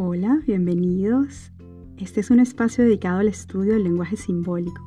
[0.00, 1.50] Hola, bienvenidos.
[1.96, 4.80] Este es un espacio dedicado al estudio del lenguaje simbólico.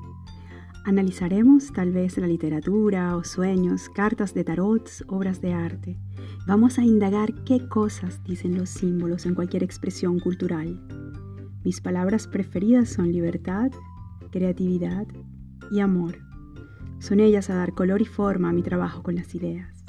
[0.85, 5.97] Analizaremos tal vez la literatura o sueños, cartas de tarots, obras de arte.
[6.47, 10.81] Vamos a indagar qué cosas dicen los símbolos en cualquier expresión cultural.
[11.65, 13.69] Mis palabras preferidas son libertad,
[14.31, 15.07] creatividad
[15.71, 16.19] y amor.
[16.99, 19.80] Son ellas a dar color y forma a mi trabajo con las ideas.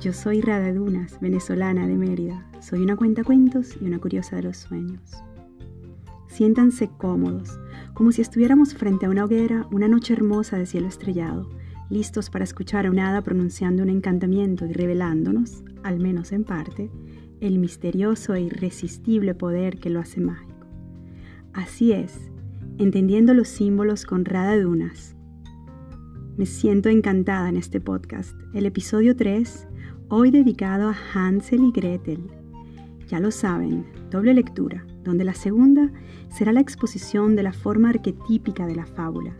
[0.00, 2.46] Yo soy Rada Dunas, venezolana de Mérida.
[2.60, 5.00] Soy una cuentacuentos y una curiosa de los sueños.
[6.28, 7.58] Siéntanse cómodos,
[7.94, 11.48] como si estuviéramos frente a una hoguera una noche hermosa de cielo estrellado,
[11.88, 16.90] listos para escuchar a una hada pronunciando un encantamiento y revelándonos, al menos en parte,
[17.40, 20.66] el misterioso e irresistible poder que lo hace mágico.
[21.54, 22.30] Así es,
[22.76, 25.16] entendiendo los símbolos con Rada Dunas.
[26.36, 28.38] Me siento encantada en este podcast.
[28.52, 29.66] El episodio 3
[30.08, 32.30] hoy dedicado a Hansel y Gretel.
[33.08, 35.90] Ya lo saben, doble lectura, donde la segunda
[36.28, 39.36] será la exposición de la forma arquetípica de la fábula,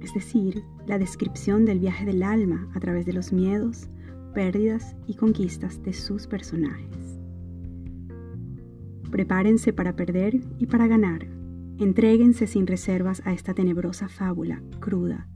[0.00, 3.88] es decir, la descripción del viaje del alma a través de los miedos,
[4.34, 7.18] pérdidas y conquistas de sus personajes.
[9.10, 11.26] Prepárense para perder y para ganar.
[11.78, 15.28] Entréguense sin reservas a esta tenebrosa fábula, cruda,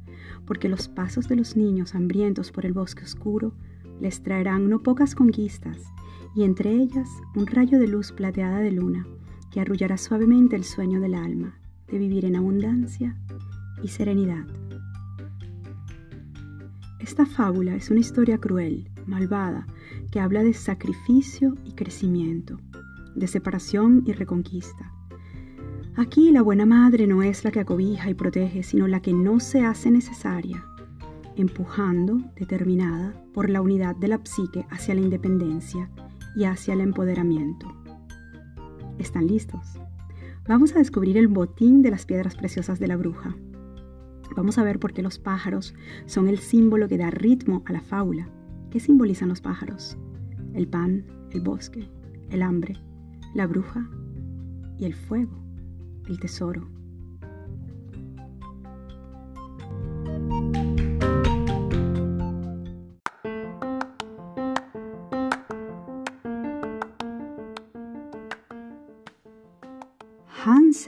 [0.47, 3.55] porque los pasos de los niños hambrientos por el bosque oscuro
[4.01, 5.79] les traerán no pocas conquistas,
[6.35, 9.07] y entre ellas un rayo de luz plateada de luna
[9.51, 11.59] que arrullará suavemente el sueño del alma
[11.91, 13.17] de vivir en abundancia
[13.83, 14.47] y serenidad.
[17.01, 19.67] Esta fábula es una historia cruel, malvada,
[20.11, 22.61] que habla de sacrificio y crecimiento,
[23.15, 24.93] de separación y reconquista.
[25.97, 29.41] Aquí la buena madre no es la que acobija y protege, sino la que no
[29.41, 30.68] se hace necesaria
[31.41, 35.91] empujando, determinada, por la unidad de la psique hacia la independencia
[36.35, 37.67] y hacia el empoderamiento.
[38.99, 39.79] ¿Están listos?
[40.49, 43.37] Vamos a descubrir el botín de las piedras preciosas de la bruja.
[44.37, 45.75] Vamos a ver por qué los pájaros
[46.07, 48.29] son el símbolo que da ritmo a la fábula.
[48.71, 49.97] ¿Qué simbolizan los pájaros?
[50.55, 51.89] El pan, el bosque,
[52.31, 52.77] el hambre,
[53.35, 53.89] la bruja
[54.79, 55.39] y el fuego,
[56.07, 56.78] el tesoro.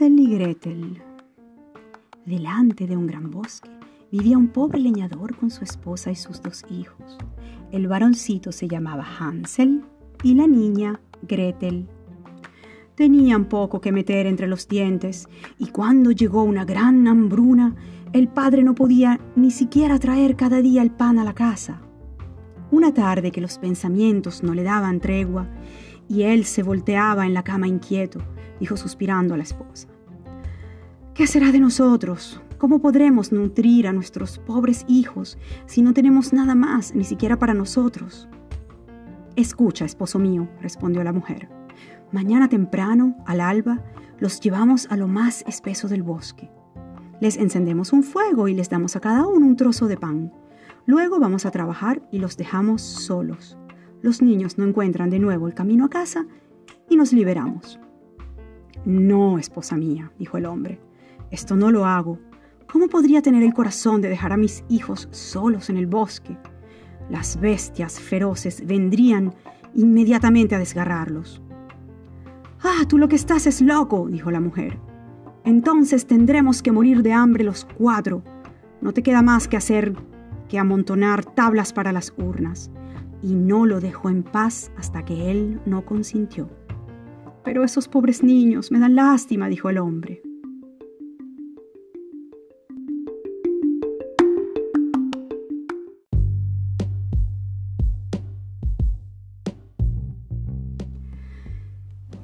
[0.03, 0.99] Y Gretel.
[2.25, 3.69] Delante de un gran bosque
[4.11, 7.19] vivía un pobre leñador con su esposa y sus dos hijos.
[7.71, 9.83] El varoncito se llamaba Hansel
[10.23, 11.87] y la niña Gretel.
[12.95, 15.29] Tenían poco que meter entre los dientes
[15.59, 17.75] y cuando llegó una gran hambruna,
[18.11, 21.79] el padre no podía ni siquiera traer cada día el pan a la casa.
[22.71, 25.47] Una tarde que los pensamientos no le daban tregua
[26.09, 28.19] y él se volteaba en la cama inquieto,
[28.59, 29.90] dijo suspirando a la esposa.
[31.13, 32.41] ¿Qué será de nosotros?
[32.57, 37.53] ¿Cómo podremos nutrir a nuestros pobres hijos si no tenemos nada más, ni siquiera para
[37.53, 38.29] nosotros?
[39.35, 41.49] Escucha, esposo mío, respondió la mujer.
[42.13, 43.83] Mañana temprano, al alba,
[44.19, 46.49] los llevamos a lo más espeso del bosque.
[47.19, 50.31] Les encendemos un fuego y les damos a cada uno un trozo de pan.
[50.85, 53.57] Luego vamos a trabajar y los dejamos solos.
[54.01, 56.25] Los niños no encuentran de nuevo el camino a casa
[56.89, 57.81] y nos liberamos.
[58.85, 60.79] No, esposa mía, dijo el hombre,
[61.31, 62.19] esto no lo hago.
[62.71, 66.37] ¿Cómo podría tener el corazón de dejar a mis hijos solos en el bosque?
[67.09, 69.33] Las bestias feroces vendrían
[69.73, 71.41] inmediatamente a desgarrarlos.
[72.61, 74.77] Ah, tú lo que estás es loco, dijo la mujer.
[75.43, 78.23] Entonces tendremos que morir de hambre los cuatro.
[78.81, 79.95] No te queda más que hacer
[80.47, 82.71] que amontonar tablas para las urnas.
[83.21, 86.49] Y no lo dejó en paz hasta que él no consintió.
[87.43, 90.21] Pero esos pobres niños me dan lástima, dijo el hombre.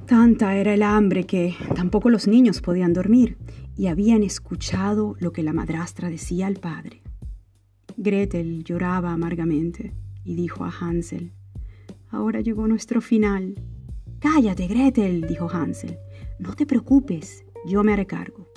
[0.07, 3.37] Tanta era el hambre que tampoco los niños podían dormir
[3.75, 7.01] y habían escuchado lo que la madrastra decía al padre.
[7.97, 9.93] Gretel lloraba amargamente
[10.23, 11.33] y dijo a Hansel,
[12.09, 13.61] Ahora llegó nuestro final.
[14.19, 15.97] Cállate, Gretel, dijo Hansel.
[16.39, 18.47] No te preocupes, yo me haré cargo.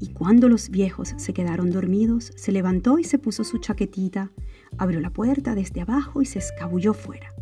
[0.00, 4.32] Y cuando los viejos se quedaron dormidos, se levantó y se puso su chaquetita,
[4.78, 7.35] abrió la puerta desde abajo y se escabulló fuera.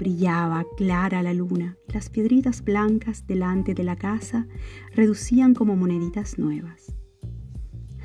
[0.00, 4.46] Brillaba clara la luna y las piedritas blancas delante de la casa
[4.94, 6.94] reducían como moneditas nuevas.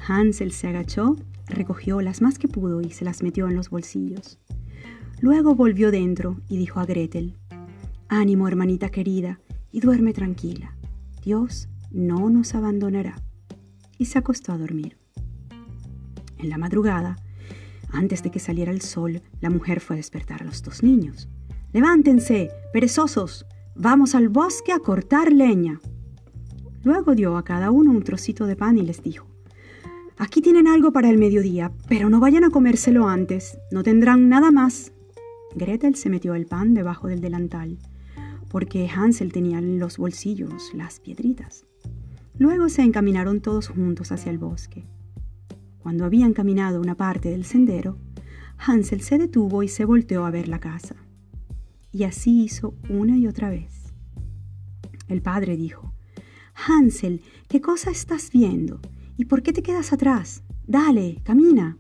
[0.06, 1.16] Hansel se agachó,
[1.48, 4.40] recogió las más que pudo y se las metió en los bolsillos.
[5.22, 7.38] Luego volvió dentro y dijo a Gretel,
[8.10, 9.40] Ánimo, hermanita querida,
[9.72, 10.76] y duerme tranquila.
[11.24, 13.24] Dios no nos abandonará.
[13.98, 14.98] Y se acostó a dormir.
[16.40, 17.16] En la madrugada,
[17.94, 21.30] antes de que saliera el sol, la mujer fue a despertar a los dos niños.
[21.76, 23.46] Levántense, perezosos,
[23.76, 25.82] vamos al bosque a cortar leña.
[26.86, 29.28] Luego dio a cada uno un trocito de pan y les dijo,
[30.16, 34.52] Aquí tienen algo para el mediodía, pero no vayan a comérselo antes, no tendrán nada
[34.52, 34.94] más.
[35.54, 37.78] Gretel se metió el pan debajo del delantal,
[38.50, 41.66] porque Hansel tenía en los bolsillos las piedritas.
[42.38, 44.86] Luego se encaminaron todos juntos hacia el bosque.
[45.80, 47.98] Cuando habían caminado una parte del sendero,
[48.66, 50.96] Hansel se detuvo y se volteó a ver la casa.
[51.96, 53.94] Y así hizo una y otra vez.
[55.08, 55.94] El padre dijo,
[56.54, 58.82] Hansel, ¿qué cosa estás viendo?
[59.16, 60.44] ¿Y por qué te quedas atrás?
[60.68, 61.78] Dale, camina.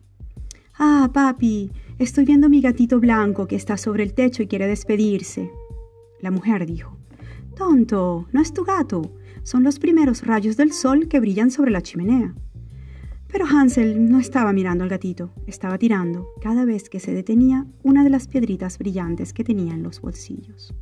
[0.79, 1.69] Ah, papi,
[2.00, 5.51] estoy viendo a mi gatito blanco que está sobre el techo y quiere despedirse.
[6.21, 6.97] La mujer dijo,
[7.57, 9.12] Tonto, no es tu gato,
[9.44, 12.33] son los primeros rayos del sol que brillan sobre la chimenea.
[13.35, 18.05] Pero Hansel no estaba mirando al gatito, estaba tirando, cada vez que se detenía, una
[18.05, 20.73] de las piedritas brillantes que tenía en los bolsillos.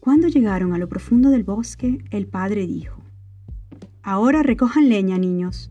[0.00, 3.02] Cuando llegaron a lo profundo del bosque, el padre dijo,
[4.02, 5.70] Ahora recojan leña, niños.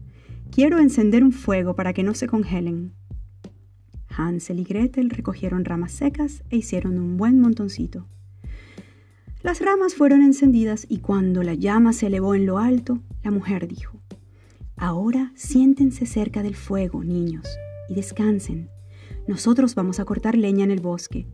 [0.51, 2.94] Quiero encender un fuego para que no se congelen.
[4.15, 8.05] Hansel y Gretel recogieron ramas secas e hicieron un buen montoncito.
[9.41, 13.67] Las ramas fueron encendidas y cuando la llama se elevó en lo alto, la mujer
[13.67, 14.00] dijo,
[14.79, 17.45] Ahora siéntense cerca del fuego, niños,
[17.89, 18.69] y descansen.
[19.27, 21.27] Nosotros vamos a cortar leña en el bosque.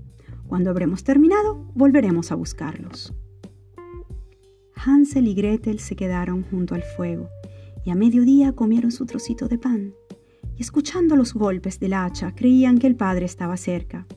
[0.47, 3.13] Cuando habremos terminado, volveremos a buscarlos.
[4.75, 7.29] Hansel y Gretel se quedaron junto al fuego
[7.85, 9.93] y a mediodía comieron su trocito de pan.
[10.57, 14.07] Y escuchando los golpes del hacha creían que el padre estaba cerca.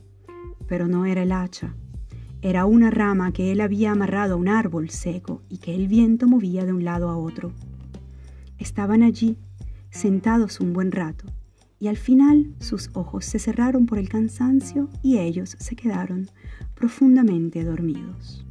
[0.67, 1.75] Pero no era el hacha,
[2.41, 6.25] era una rama que él había amarrado a un árbol seco y que el viento
[6.25, 7.51] movía de un lado a otro.
[8.59, 9.37] Estaban allí,
[9.89, 11.25] sentados un buen rato,
[11.79, 16.29] y al final sus ojos se cerraron por el cansancio y ellos se quedaron
[16.75, 18.45] profundamente dormidos.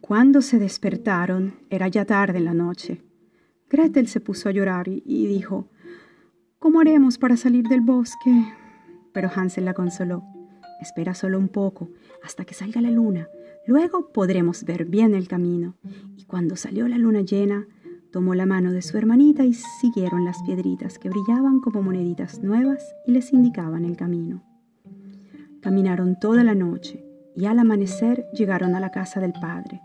[0.00, 3.00] Cuando se despertaron, era ya tarde en la noche.
[3.68, 5.70] Gretel se puso a llorar y, dijo,
[6.58, 8.44] ¿Cómo haremos para salir del bosque?
[9.12, 10.39] Pero Hansel la consoló.
[10.80, 11.90] Espera solo un poco,
[12.22, 13.28] hasta que salga la luna.
[13.66, 15.76] Luego podremos ver bien el camino.
[16.16, 17.66] Y cuando salió la luna llena,
[18.10, 22.82] tomó la mano de su hermanita y siguieron las piedritas que brillaban como moneditas nuevas
[23.06, 24.42] y les indicaban el camino.
[25.60, 27.04] Caminaron toda la noche
[27.36, 29.80] y al amanecer llegaron a la casa del padre.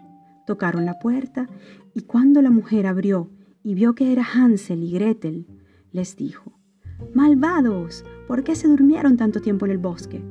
[0.48, 1.48] Tocaron la puerta
[1.94, 3.30] y cuando la mujer abrió
[3.64, 5.48] y vio que era Hansel y Gretel,
[5.92, 6.60] les dijo,
[7.14, 10.24] Malvados, ¿por qué se durmieron tanto tiempo en el bosque?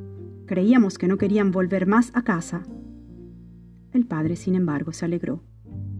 [0.46, 2.62] Creíamos que no querían volver más a casa.
[3.92, 5.42] El padre, sin embargo, se alegró.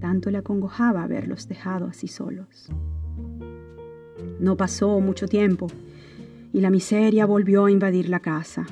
[0.00, 2.68] Tanto le acongojaba haberlos dejado así solos.
[4.38, 5.68] No pasó mucho tiempo
[6.52, 8.66] y la miseria volvió a invadir la casa.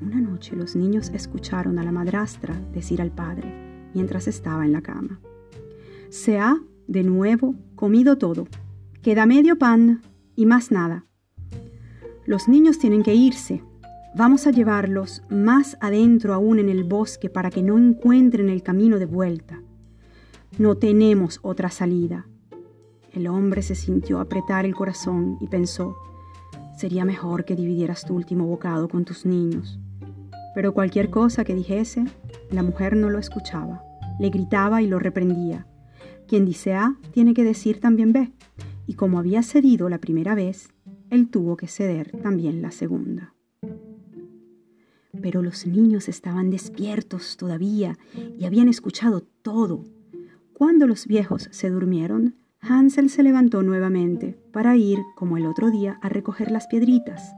[0.00, 3.52] Una noche los niños escucharon a la madrastra decir al padre,
[3.94, 5.20] mientras estaba en la cama,
[6.08, 8.48] Se ha de nuevo, comido todo.
[9.02, 10.00] Queda medio pan
[10.34, 11.04] y más nada.
[12.24, 13.62] Los niños tienen que irse.
[14.14, 18.98] Vamos a llevarlos más adentro aún en el bosque para que no encuentren el camino
[18.98, 19.60] de vuelta.
[20.58, 22.26] No tenemos otra salida.
[23.12, 25.94] El hombre se sintió apretar el corazón y pensó,
[26.76, 29.78] sería mejor que dividieras tu último bocado con tus niños.
[30.54, 32.04] Pero cualquier cosa que dijese,
[32.50, 33.84] la mujer no lo escuchaba,
[34.18, 35.66] le gritaba y lo reprendía.
[36.26, 38.32] Quien dice A tiene que decir también B,
[38.86, 40.70] y como había cedido la primera vez,
[41.10, 43.34] él tuvo que ceder también la segunda.
[45.22, 47.98] Pero los niños estaban despiertos todavía
[48.38, 49.84] y habían escuchado todo.
[50.52, 55.98] Cuando los viejos se durmieron, Hansel se levantó nuevamente para ir, como el otro día,
[56.02, 57.34] a recoger las piedritas.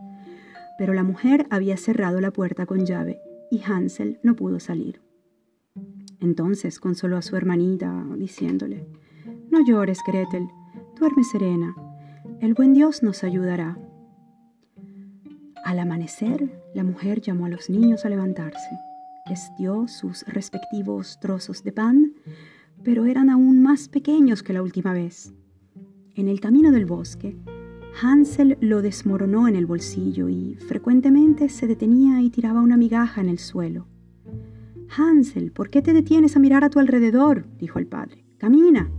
[0.78, 3.20] Pero la mujer había cerrado la puerta con llave
[3.50, 5.00] y Hansel no pudo salir.
[6.20, 8.86] Entonces consoló a su hermanita, diciéndole,
[9.50, 10.48] No llores, Gretel,
[10.98, 11.74] duerme serena,
[12.40, 13.78] el buen Dios nos ayudará.
[15.64, 18.70] Al amanecer, la mujer llamó a los niños a levantarse,
[19.28, 22.12] les dio sus respectivos trozos de pan,
[22.82, 25.32] pero eran aún más pequeños que la última vez.
[26.14, 27.36] En el camino del bosque,
[28.02, 33.28] Hansel lo desmoronó en el bolsillo y frecuentemente se detenía y tiraba una migaja en
[33.28, 33.86] el suelo.
[34.96, 37.46] Hansel, ¿por qué te detienes a mirar a tu alrededor?
[37.58, 38.24] dijo el padre.
[38.38, 38.90] Camina.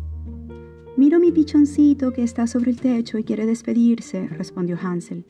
[0.98, 5.25] Miro mi pichoncito que está sobre el techo y quiere despedirse, respondió Hansel.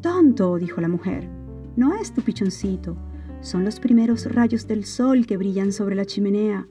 [0.00, 1.28] Tonto, dijo la mujer,
[1.78, 2.96] no es tu pichoncito,
[3.40, 6.66] son los primeros rayos del sol que brillan sobre la chimenea.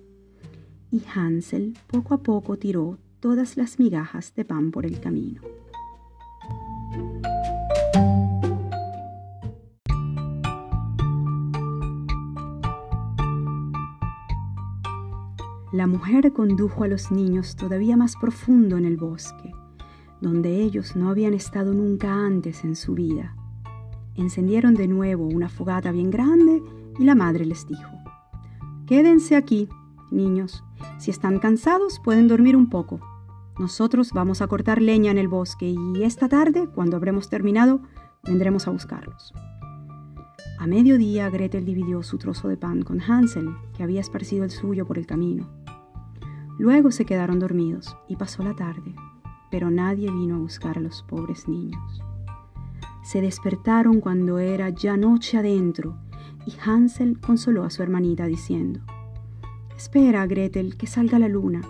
[0.91, 5.41] Y Hansel poco a poco tiró todas las migajas de pan por el camino.
[15.71, 19.53] La mujer condujo a los niños todavía más profundo en el bosque,
[20.19, 23.37] donde ellos no habían estado nunca antes en su vida.
[24.17, 26.62] Encendieron de nuevo una fogata bien grande
[27.00, 27.89] y la madre les dijo,
[28.88, 29.69] Quédense aquí,
[30.12, 30.63] niños.
[30.97, 33.00] Si están cansados pueden dormir un poco.
[33.59, 37.81] Nosotros vamos a cortar leña en el bosque y esta tarde, cuando habremos terminado,
[38.24, 39.33] vendremos a buscarlos.
[40.59, 44.86] A mediodía Gretel dividió su trozo de pan con Hansel, que había esparcido el suyo
[44.88, 45.47] por el camino.
[46.57, 48.95] Luego se quedaron dormidos y pasó la tarde,
[49.51, 52.01] pero nadie vino a buscar a los pobres niños.
[53.07, 55.95] Se despertaron cuando era ya noche adentro
[56.45, 58.81] y Hansel consoló a su hermanita diciendo,
[59.77, 61.61] Espera, Gretel, que salga la luna.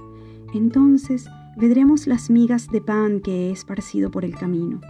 [0.56, 4.82] Entonces vedremos las migas de pan que he esparcido por el camino.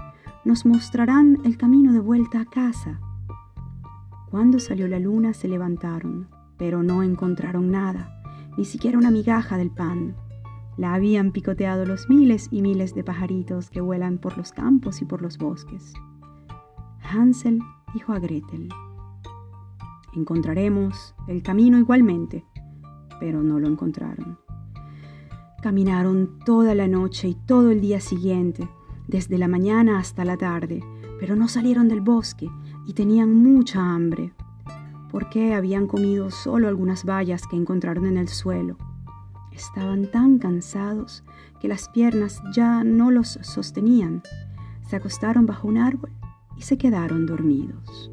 [0.45, 3.01] Nos mostrarán el camino de vuelta a casa.
[4.31, 8.21] Cuando salió la luna se levantaron, pero no encontraron nada,
[8.57, 10.15] ni siquiera una migaja del pan.
[10.77, 15.05] La habían picoteado los miles y miles de pajaritos que vuelan por los campos y
[15.05, 15.93] por los bosques.
[17.07, 17.61] Hansel
[17.93, 18.69] dijo a Gretel,
[20.13, 22.43] Encontraremos el camino igualmente,
[23.19, 24.39] pero no lo encontraron.
[25.61, 28.67] Caminaron toda la noche y todo el día siguiente,
[29.07, 30.83] desde la mañana hasta la tarde,
[31.19, 32.49] pero no salieron del bosque
[32.85, 34.33] y tenían mucha hambre,
[35.11, 38.77] porque habían comido solo algunas bayas que encontraron en el suelo.
[39.51, 41.23] Estaban tan cansados
[41.59, 44.21] que las piernas ya no los sostenían.
[44.87, 46.16] Se acostaron bajo un árbol
[46.57, 48.11] y se quedaron dormidos.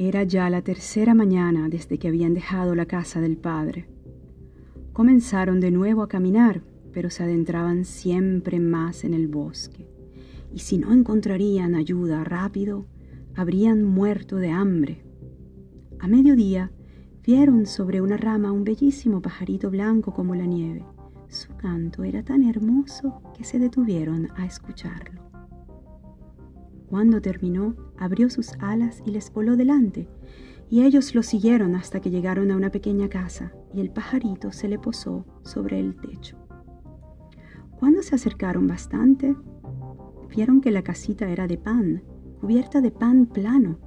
[0.00, 3.88] Era ya la tercera mañana desde que habían dejado la casa del padre.
[4.92, 9.88] Comenzaron de nuevo a caminar, pero se adentraban siempre más en el bosque,
[10.54, 12.86] y si no encontrarían ayuda rápido,
[13.34, 15.07] habrían muerto de hambre.
[16.00, 16.70] A mediodía
[17.24, 20.84] vieron sobre una rama un bellísimo pajarito blanco como la nieve.
[21.28, 25.20] Su canto era tan hermoso que se detuvieron a escucharlo.
[26.88, 30.08] Cuando terminó, abrió sus alas y les voló delante,
[30.70, 34.68] y ellos lo siguieron hasta que llegaron a una pequeña casa, y el pajarito se
[34.68, 36.36] le posó sobre el techo.
[37.78, 39.36] Cuando se acercaron bastante,
[40.34, 42.02] vieron que la casita era de pan,
[42.40, 43.78] cubierta de pan plano.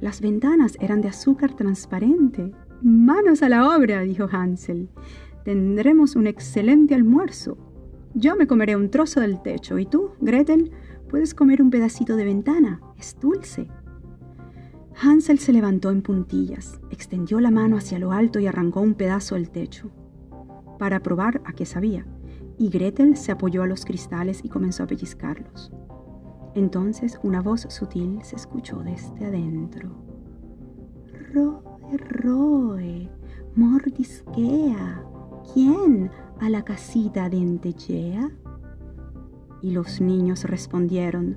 [0.00, 2.52] Las ventanas eran de azúcar transparente.
[2.82, 4.88] Manos a la obra, dijo Hansel.
[5.44, 7.58] Tendremos un excelente almuerzo.
[8.14, 10.70] Yo me comeré un trozo del techo y tú, Gretel,
[11.14, 13.68] Puedes comer un pedacito de ventana, es dulce.
[15.00, 19.36] Hansel se levantó en puntillas, extendió la mano hacia lo alto y arrancó un pedazo
[19.36, 19.92] del techo,
[20.76, 22.04] para probar a qué sabía,
[22.58, 25.70] y Gretel se apoyó a los cristales y comenzó a pellizcarlos.
[26.54, 29.90] Entonces una voz sutil se escuchó desde adentro.
[31.32, 31.60] Roe,
[31.98, 33.10] roe,
[33.56, 35.04] mordisquea.
[35.52, 38.30] ¿Quién a la casita dentellea?
[39.62, 41.36] Y los niños respondieron,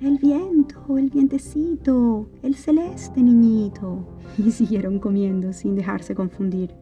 [0.00, 4.06] el viento, el vientecito, el celeste niñito.
[4.38, 6.74] Y siguieron comiendo sin dejarse confundir.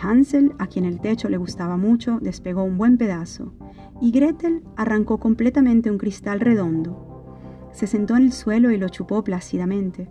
[0.00, 3.54] Hansel, a quien el techo le gustaba mucho, despegó un buen pedazo,
[4.00, 7.04] y Gretel arrancó completamente un cristal redondo.
[7.72, 10.08] Se sentó en el suelo y lo chupó plácidamente.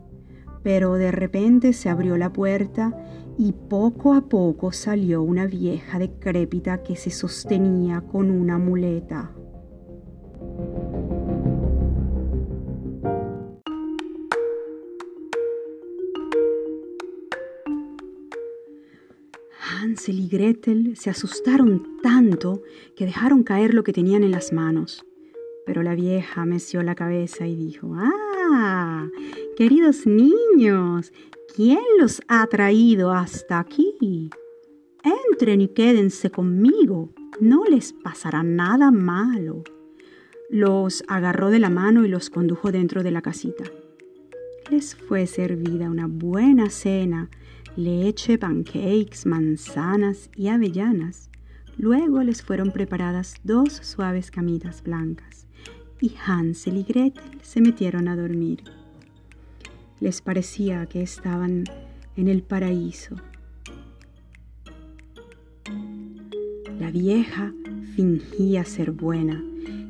[0.64, 2.96] Pero de repente se abrió la puerta
[3.38, 9.32] y poco a poco salió una vieja decrépita que se sostenía con una muleta.
[19.86, 22.62] Y Gretel se asustaron tanto
[22.96, 25.06] que dejaron caer lo que tenían en las manos.
[25.66, 29.10] Pero la vieja meció la cabeza y dijo, ¡Ah!
[29.58, 31.12] Queridos niños,
[31.54, 34.30] ¿quién los ha traído hasta aquí?
[35.04, 37.10] Entren y quédense conmigo,
[37.42, 39.64] no les pasará nada malo.
[40.50, 43.66] Los agarró de la mano y los condujo dentro de la casita.
[44.72, 47.30] Les fue servida una buena cena,
[47.76, 51.30] leche, pancakes, manzanas y avellanas,
[51.78, 55.48] Luego les fueron preparadas dos suaves camitas blancas
[56.00, 58.64] y Hansel y Gretel se metieron a dormir.
[60.00, 61.64] Les parecía que estaban
[62.16, 63.16] en el paraíso.
[66.80, 67.54] La vieja
[67.96, 69.42] fingía ser buena.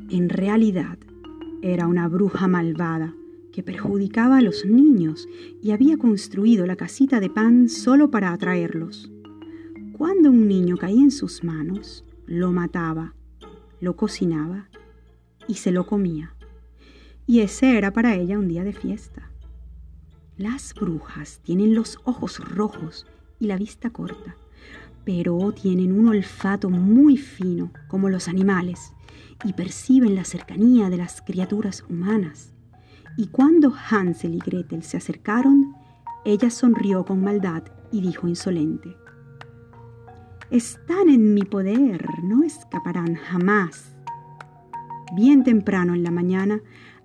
[0.09, 0.97] En realidad
[1.61, 3.13] era una bruja malvada
[3.53, 5.29] que perjudicaba a los niños
[5.61, 9.11] y había construido la casita de pan solo para atraerlos.
[9.93, 13.13] Cuando un niño caía en sus manos, lo mataba,
[13.79, 14.69] lo cocinaba
[15.47, 16.35] y se lo comía.
[17.27, 19.31] Y ese era para ella un día de fiesta.
[20.35, 23.05] Las brujas tienen los ojos rojos
[23.39, 24.35] y la vista corta,
[25.05, 28.93] pero tienen un olfato muy fino como los animales
[29.45, 32.52] y perciben la cercanía de las criaturas humanas.
[33.17, 35.73] Y cuando Hansel y Gretel se acercaron,
[36.25, 38.95] ella sonrió con maldad y dijo insolente,
[40.49, 43.95] Están en mi poder, no escaparán jamás.
[45.15, 46.61] Bien temprano en la mañana,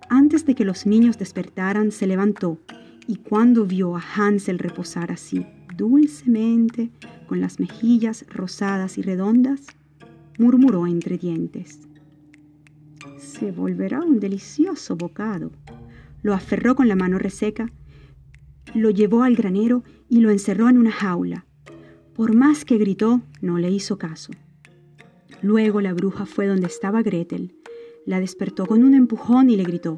[0.09, 2.57] antes de que los niños despertaran, se levantó
[3.05, 6.91] y cuando vio a Hansel reposar así, dulcemente,
[7.27, 9.67] con las mejillas rosadas y redondas,
[10.39, 11.87] murmuró entre dientes.
[13.17, 15.51] Se volverá un delicioso bocado.
[16.21, 17.71] Lo aferró con la mano reseca,
[18.73, 21.45] lo llevó al granero y lo encerró en una jaula.
[22.13, 24.31] Por más que gritó, no le hizo caso.
[25.41, 27.55] Luego la bruja fue donde estaba Gretel,
[28.05, 29.97] la despertó con un empujón y le gritó,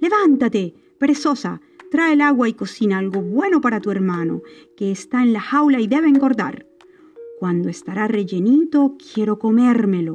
[0.00, 1.60] Levántate, perezosa,
[1.90, 4.42] Trae el agua y cocina algo bueno para tu hermano,
[4.76, 6.66] que está en la jaula y debe engordar.
[7.38, 10.12] Cuando estará rellenito, quiero comérmelo.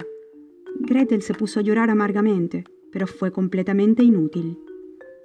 [0.79, 4.59] Gretel se puso a llorar amargamente, pero fue completamente inútil.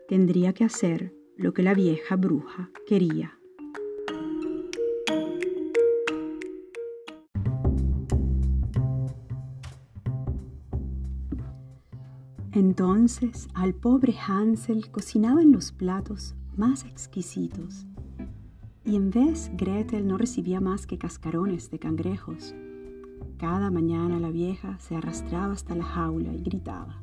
[0.09, 3.39] Tendría que hacer lo que la vieja bruja quería.
[12.53, 17.87] Entonces al pobre Hansel cocinaban los platos más exquisitos.
[18.87, 22.55] Y en vez Gretel no recibía más que cascarones de cangrejos.
[23.37, 27.03] Cada mañana la vieja se arrastraba hasta la jaula y gritaba.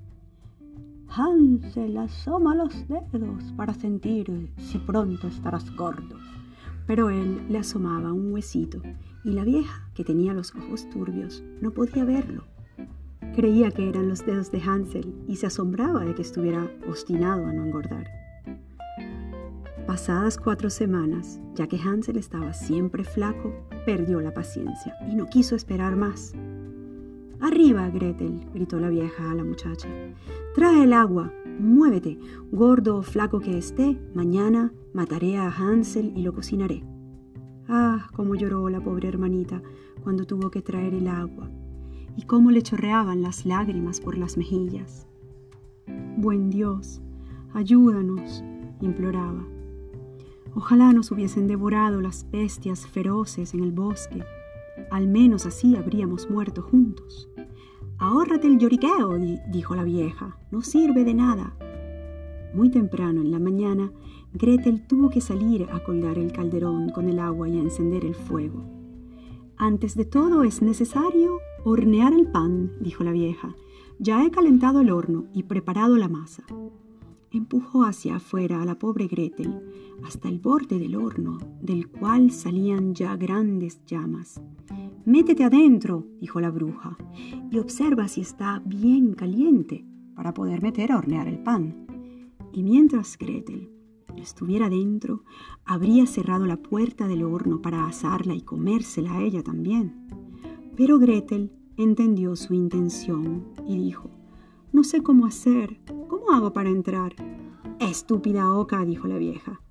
[1.18, 6.18] Hansel, asoma los dedos para sentir si pronto estarás gordo.
[6.88, 8.82] Pero él le asomaba un huesito
[9.24, 12.44] y la vieja, que tenía los ojos turbios, no podía verlo.
[13.34, 17.54] Creía que eran los dedos de Hansel y se asombraba de que estuviera obstinado a
[17.54, 18.08] no engordar.
[19.88, 23.54] Pasadas cuatro semanas, ya que Hansel estaba siempre flaco,
[23.86, 26.34] perdió la paciencia y no quiso esperar más.
[27.40, 29.88] Arriba, Gretel, gritó la vieja a la muchacha.
[30.54, 32.18] Trae el agua, muévete,
[32.52, 36.84] gordo o flaco que esté, mañana mataré a Hansel y lo cocinaré.
[37.68, 39.62] Ah, cómo lloró la pobre hermanita
[40.04, 41.50] cuando tuvo que traer el agua,
[42.16, 45.08] y cómo le chorreaban las lágrimas por las mejillas.
[46.18, 47.02] Buen Dios,
[47.54, 48.44] ayúdanos,
[48.82, 49.46] imploraba.
[50.54, 54.24] Ojalá nos hubiesen devorado las bestias feroces en el bosque.
[54.92, 57.30] Al menos así habríamos muerto juntos.
[57.98, 59.18] Ahórrate el lloriqueo,
[59.50, 60.38] dijo la vieja.
[60.52, 61.56] No sirve de nada.
[62.54, 63.92] Muy temprano en la mañana,
[64.34, 68.16] Gretel tuvo que salir a colgar el calderón con el agua y a encender el
[68.16, 68.64] fuego.
[69.58, 73.56] Antes de todo es necesario hornear el pan, dijo la vieja.
[74.00, 76.44] Ya he calentado el horno y preparado la masa
[77.38, 79.62] empujó hacia afuera a la pobre Gretel
[80.04, 84.42] hasta el borde del horno, del cual salían ya grandes llamas.
[85.06, 86.98] Métete adentro, dijo la bruja,
[87.52, 91.86] y observa si está bien caliente para poder meter a hornear el pan.
[92.54, 93.70] Y mientras Gretel
[94.18, 95.24] estuviera dentro,
[95.66, 100.08] habría cerrado la puerta del horno para asarla y comérsela a ella también.
[100.76, 104.10] Pero Gretel entendió su intención y dijo,
[104.76, 105.80] no sé cómo hacer.
[106.10, 107.16] ¿Cómo hago para entrar?
[107.80, 109.62] Estúpida oca, dijo la vieja.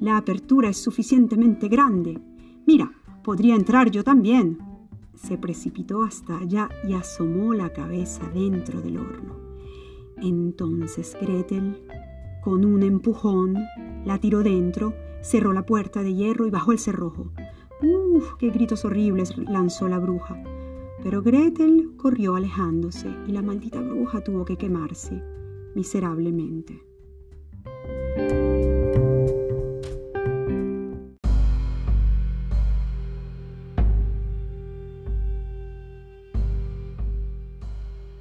[0.00, 2.20] La apertura es suficientemente grande.
[2.66, 2.92] Mira,
[3.24, 4.58] podría entrar yo también.
[5.14, 9.34] Se precipitó hasta allá y asomó la cabeza dentro del horno.
[10.18, 11.78] Entonces Gretel,
[12.44, 13.56] con un empujón,
[14.04, 14.92] la tiró dentro,
[15.22, 17.32] cerró la puerta de hierro y bajó el cerrojo.
[17.82, 18.34] ¡Uf!
[18.38, 19.38] ¡Qué gritos horribles!
[19.38, 20.38] lanzó la bruja.
[21.02, 25.22] Pero Gretel corrió alejándose y la maldita bruja tuvo que quemarse
[25.74, 26.82] miserablemente.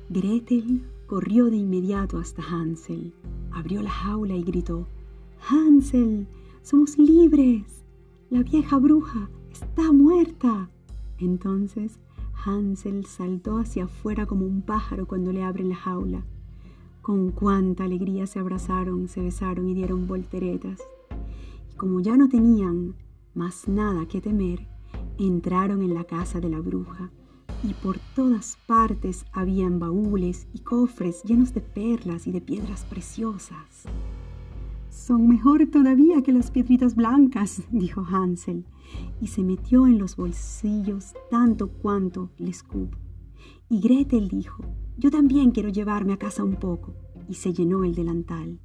[0.09, 3.13] Gretel corrió de inmediato hasta Hansel,
[3.51, 4.87] abrió la jaula y gritó,
[5.49, 6.27] Hansel,
[6.61, 7.83] somos libres.
[8.29, 10.69] La vieja bruja está muerta.
[11.17, 11.99] Entonces
[12.45, 16.23] Hansel saltó hacia afuera como un pájaro cuando le abren la jaula.
[17.01, 20.79] Con cuánta alegría se abrazaron, se besaron y dieron volteretas.
[21.73, 22.95] Y como ya no tenían
[23.33, 24.67] más nada que temer,
[25.17, 27.11] entraron en la casa de la bruja
[27.63, 33.85] y por todas partes habían baúles y cofres llenos de perlas y de piedras preciosas.
[34.89, 38.65] Son mejor todavía que las piedritas blancas, dijo Hansel,
[39.21, 42.97] y se metió en los bolsillos tanto cuanto les cupo.
[43.69, 44.63] Y Gretel dijo,
[44.97, 46.95] yo también quiero llevarme a casa un poco,
[47.27, 48.59] y se llenó el delantal.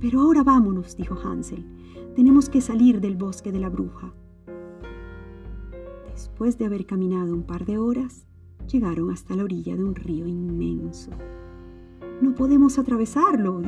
[0.00, 1.64] Pero ahora vámonos, dijo Hansel,
[2.16, 4.12] tenemos que salir del bosque de la bruja.
[6.10, 8.26] Después de haber caminado un par de horas,
[8.70, 11.10] llegaron hasta la orilla de un río inmenso.
[12.20, 13.62] No podemos atravesarlo,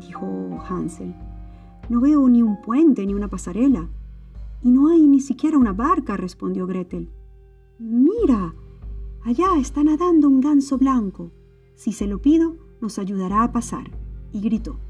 [0.00, 1.14] dijo Hansel.
[1.88, 3.88] No veo ni un puente ni una pasarela.
[4.66, 7.08] Y no hay ni siquiera una barca, respondió Gretel.
[7.78, 8.52] Mira,
[9.22, 11.30] allá está nadando un ganso blanco.
[11.76, 13.92] Si se lo pido, nos ayudará a pasar.
[14.32, 14.80] Y gritó.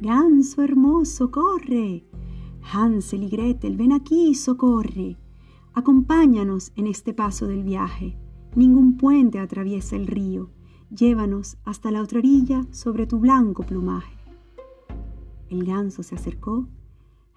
[0.00, 2.06] Ganso hermoso, corre.
[2.72, 5.18] Hansel y Gretel, ven aquí, socorre.
[5.74, 8.16] Acompáñanos en este paso del viaje.
[8.56, 10.48] Ningún puente atraviesa el río.
[10.88, 14.16] Llévanos hasta la otra orilla sobre tu blanco plumaje.
[15.50, 16.68] El ganso se acercó,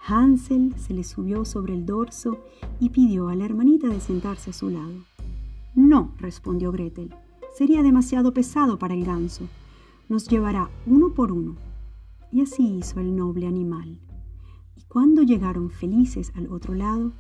[0.06, 2.40] Hansel se le subió sobre el dorso
[2.80, 5.06] y pidió a la hermanita de sentarse a su lado.
[5.76, 7.14] No, respondió Gretel,
[7.56, 9.48] sería demasiado pesado para el ganso.
[10.10, 11.56] Nos llevará uno por uno.
[12.32, 14.00] Y así hizo el noble animal.
[14.76, 17.14] Y cuando llegaron felices al otro lado,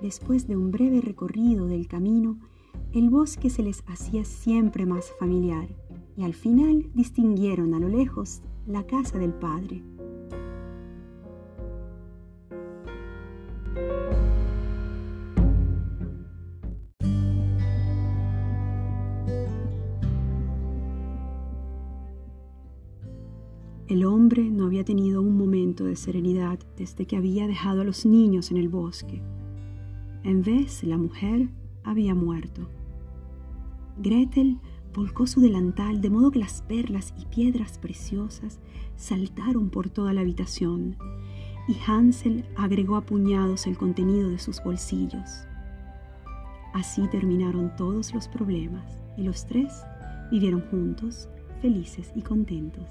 [0.00, 2.38] Después de un breve recorrido del camino,
[2.92, 5.68] el bosque se les hacía siempre más familiar
[6.16, 9.82] y al final distinguieron a lo lejos la casa del padre.
[25.84, 29.22] De serenidad desde que había dejado a los niños en el bosque.
[30.22, 31.48] En vez, la mujer
[31.84, 32.68] había muerto.
[33.98, 34.58] Gretel
[34.94, 38.60] volcó su delantal de modo que las perlas y piedras preciosas
[38.96, 40.96] saltaron por toda la habitación,
[41.68, 45.46] y Hansel agregó a puñados el contenido de sus bolsillos.
[46.72, 49.72] Así terminaron todos los problemas, y los tres
[50.30, 51.28] vivieron juntos,
[51.60, 52.88] felices y contentos.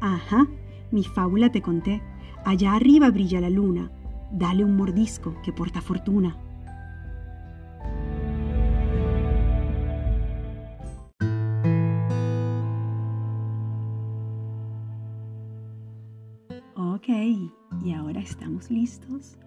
[0.00, 0.46] Ajá,
[0.90, 2.02] mi fábula te conté.
[2.44, 3.90] Allá arriba brilla la luna,
[4.30, 6.36] Dale un mordisco que porta fortuna.
[16.74, 17.08] Ok,
[17.84, 19.38] y ahora estamos listos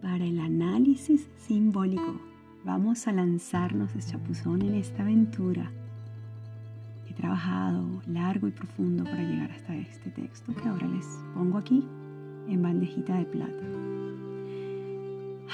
[0.00, 2.20] para el análisis simbólico.
[2.64, 5.72] Vamos a lanzarnos de chapuzón en esta aventura.
[7.22, 11.86] Trabajado largo y profundo para llegar hasta este texto que ahora les pongo aquí
[12.48, 13.64] en bandejita de plata.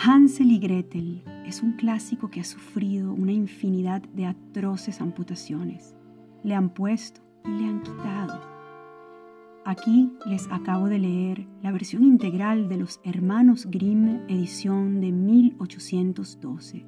[0.03, 5.95] Hansel y Gretel es un clásico que ha sufrido una infinidad de atroces amputaciones.
[6.43, 8.41] Le han puesto y le han quitado.
[9.67, 16.87] Aquí les acabo de leer la versión integral de los Hermanos Grimm, edición de 1812.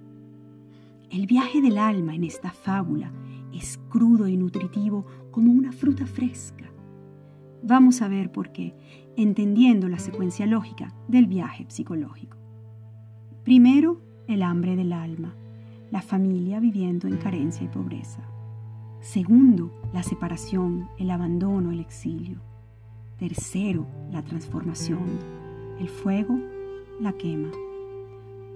[1.11, 3.13] El viaje del alma en esta fábula
[3.53, 6.71] es crudo y nutritivo como una fruta fresca.
[7.63, 8.75] Vamos a ver por qué,
[9.17, 12.39] entendiendo la secuencia lógica del viaje psicológico.
[13.45, 15.35] Primero, el hambre del alma,
[15.91, 18.23] la familia viviendo en carencia y pobreza.
[19.01, 22.41] Segundo, la separación, el abandono, el exilio.
[23.19, 25.19] Tercero, la transformación,
[25.79, 26.39] el fuego,
[27.01, 27.51] la quema.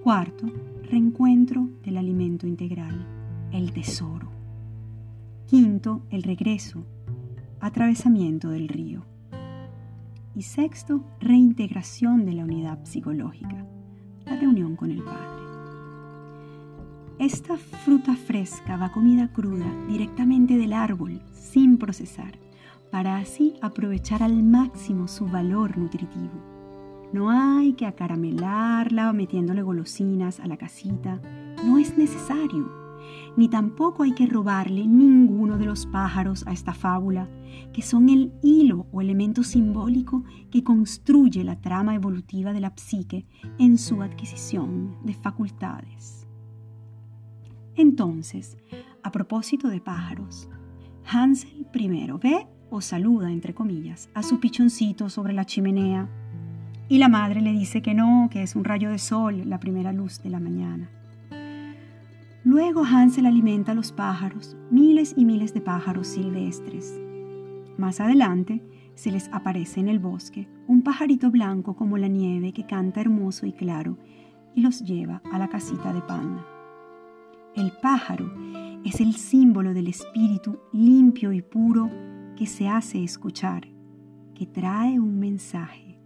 [0.03, 0.47] Cuarto,
[0.83, 3.05] reencuentro del alimento integral,
[3.51, 4.34] el tesoro.
[5.47, 6.87] Quinto, el regreso,
[7.59, 9.05] atravesamiento del río.
[10.33, 13.63] Y sexto, reintegración de la unidad psicológica,
[14.25, 15.45] la reunión con el Padre.
[17.19, 22.39] Esta fruta fresca va comida cruda directamente del árbol, sin procesar,
[22.89, 26.41] para así aprovechar al máximo su valor nutritivo.
[27.13, 31.21] No hay que acaramelarla metiéndole golosinas a la casita,
[31.63, 32.84] no es necesario
[33.37, 37.29] ni tampoco hay que robarle ninguno de los pájaros a esta fábula,
[37.73, 43.25] que son el hilo o elemento simbólico que construye la trama evolutiva de la psique
[43.59, 46.27] en su adquisición de facultades.
[47.75, 48.57] Entonces,
[49.03, 50.49] a propósito de pájaros,
[51.05, 56.09] Hansel primero ve o saluda, entre comillas, a su pichoncito sobre la chimenea
[56.87, 59.91] y la madre le dice que no, que es un rayo de sol la primera
[59.91, 60.89] luz de la mañana.
[62.45, 66.95] Luego Hansel alimenta a los pájaros, miles y miles de pájaros silvestres.
[67.75, 68.61] Más adelante
[68.93, 73.47] se les aparece en el bosque un pajarito blanco como la nieve que canta hermoso
[73.47, 73.97] y claro
[74.53, 76.39] y los lleva a la casita de pan.
[77.55, 78.31] El pájaro
[78.85, 81.89] es el símbolo del espíritu limpio y puro
[82.37, 83.67] que se hace escuchar,
[84.35, 85.97] que trae un mensaje.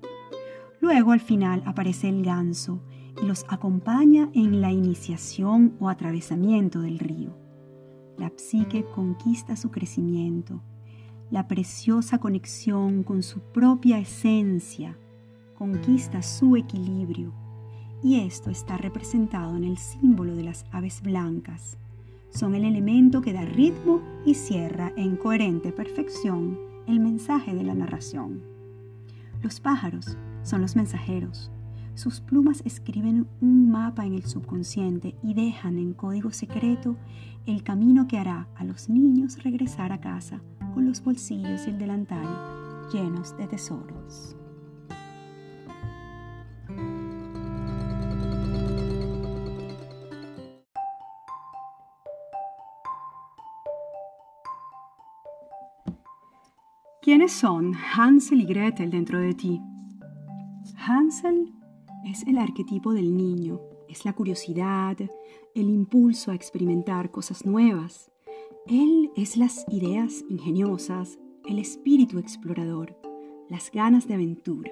[0.79, 2.81] Luego al final aparece el ganso
[3.23, 7.35] los acompaña en la iniciación o atravesamiento del río.
[8.17, 10.61] La psique conquista su crecimiento,
[11.29, 14.97] la preciosa conexión con su propia esencia,
[15.57, 17.33] conquista su equilibrio
[18.01, 21.77] y esto está representado en el símbolo de las aves blancas.
[22.29, 27.73] Son el elemento que da ritmo y cierra en coherente perfección el mensaje de la
[27.73, 28.41] narración.
[29.43, 31.51] Los pájaros son los mensajeros.
[31.99, 36.95] Sus plumas escriben un mapa en el subconsciente y dejan en código secreto
[37.45, 40.39] el camino que hará a los niños regresar a casa
[40.73, 42.25] con los bolsillos y el delantal
[42.93, 44.37] llenos de tesoros.
[57.01, 59.61] ¿Quiénes son Hansel y Gretel dentro de ti?
[60.77, 61.58] Hansel
[62.05, 64.97] es el arquetipo del niño, es la curiosidad,
[65.55, 68.11] el impulso a experimentar cosas nuevas.
[68.67, 72.95] Él es las ideas ingeniosas, el espíritu explorador,
[73.49, 74.71] las ganas de aventura.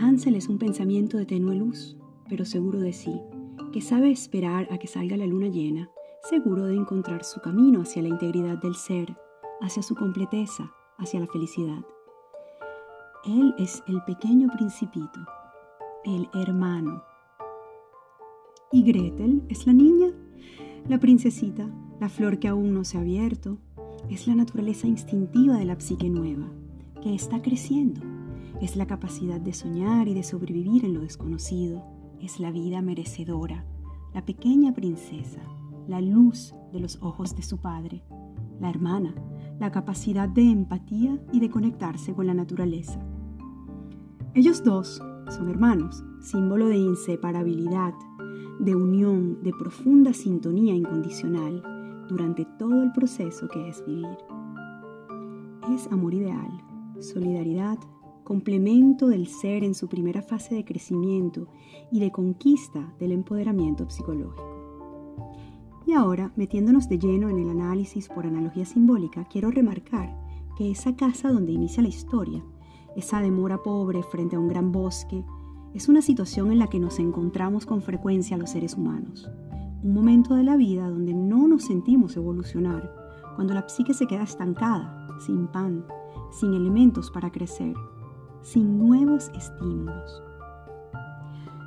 [0.00, 1.96] Hansel es un pensamiento de tenue luz,
[2.28, 3.20] pero seguro de sí,
[3.72, 5.90] que sabe esperar a que salga la luna llena,
[6.28, 9.14] seguro de encontrar su camino hacia la integridad del ser
[9.60, 11.84] hacia su completeza, hacia la felicidad.
[13.24, 15.20] Él es el pequeño principito,
[16.04, 17.02] el hermano.
[18.70, 20.08] Y Gretel es la niña,
[20.88, 21.68] la princesita,
[22.00, 23.58] la flor que aún no se ha abierto.
[24.10, 26.46] Es la naturaleza instintiva de la psique nueva,
[27.02, 28.02] que está creciendo.
[28.60, 31.82] Es la capacidad de soñar y de sobrevivir en lo desconocido.
[32.20, 33.64] Es la vida merecedora,
[34.12, 35.40] la pequeña princesa,
[35.88, 38.02] la luz de los ojos de su padre,
[38.60, 39.14] la hermana,
[39.58, 42.98] la capacidad de empatía y de conectarse con la naturaleza.
[44.34, 47.94] Ellos dos son hermanos, símbolo de inseparabilidad,
[48.58, 51.62] de unión, de profunda sintonía incondicional
[52.08, 54.18] durante todo el proceso que es vivir.
[55.74, 56.50] Es amor ideal,
[57.00, 57.78] solidaridad,
[58.22, 61.48] complemento del ser en su primera fase de crecimiento
[61.90, 64.54] y de conquista del empoderamiento psicológico.
[65.86, 70.18] Y ahora, metiéndonos de lleno en el análisis por analogía simbólica, quiero remarcar
[70.56, 72.42] que esa casa donde inicia la historia,
[72.96, 75.24] esa demora pobre frente a un gran bosque,
[75.74, 79.28] es una situación en la que nos encontramos con frecuencia los seres humanos.
[79.82, 82.94] Un momento de la vida donde no nos sentimos evolucionar,
[83.34, 85.84] cuando la psique se queda estancada, sin pan,
[86.30, 87.74] sin elementos para crecer,
[88.42, 90.22] sin nuevos estímulos.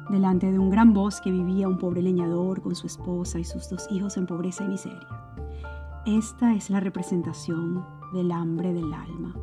[0.09, 3.87] Delante de un gran bosque vivía un pobre leñador con su esposa y sus dos
[3.91, 5.07] hijos en pobreza y miseria.
[6.05, 9.35] Esta es la representación del hambre del alma.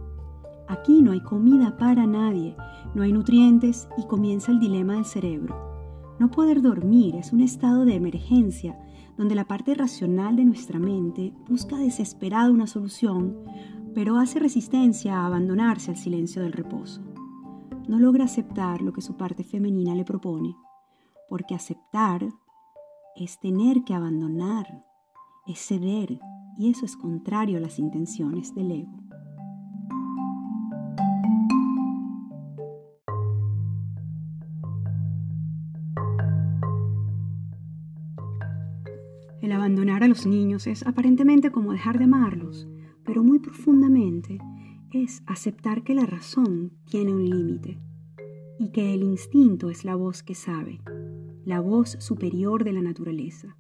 [0.69, 2.57] Aquí no hay comida para nadie,
[2.95, 5.57] no hay nutrientes y comienza el dilema del cerebro.
[6.19, 8.79] No poder dormir es un estado de emergencia
[9.17, 13.37] donde la parte racional de nuestra mente busca desesperada una solución,
[13.95, 17.01] pero hace resistencia a abandonarse al silencio del reposo
[17.89, 20.57] no logra aceptar lo que su parte femenina le propone,
[21.29, 22.27] porque aceptar
[23.17, 24.85] es tener que abandonar,
[25.47, 26.21] es ceder,
[26.57, 29.04] y eso es contrario a las intenciones del ego.
[39.65, 42.69] Abandonar a los niños es aparentemente como dejar de amarlos,
[43.03, 44.39] pero muy profundamente
[44.93, 47.81] es aceptar que la razón tiene un límite
[48.59, 50.83] y que el instinto es la voz que sabe,
[51.47, 53.57] la voz superior de la naturaleza.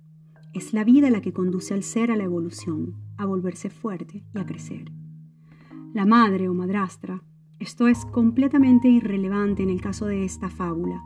[0.52, 4.38] Es la vida la que conduce al ser a la evolución, a volverse fuerte y
[4.38, 4.92] a crecer.
[5.94, 7.22] La madre o madrastra,
[7.60, 11.02] esto es completamente irrelevante en el caso de esta fábula.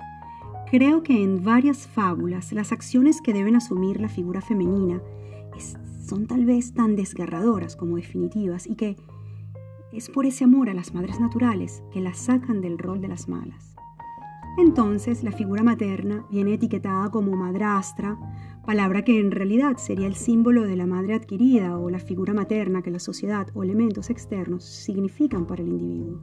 [0.71, 5.01] Creo que en varias fábulas las acciones que deben asumir la figura femenina
[6.07, 8.97] son tal vez tan desgarradoras como definitivas y que
[9.93, 13.29] es por ese amor a las madres naturales que las sacan del rol de las
[13.29, 13.77] malas.
[14.59, 18.19] Entonces la figura materna viene etiquetada como madrastra,
[18.67, 22.83] palabra que en realidad sería el símbolo de la madre adquirida o la figura materna
[22.83, 26.21] que la sociedad o elementos externos significan para el individuo.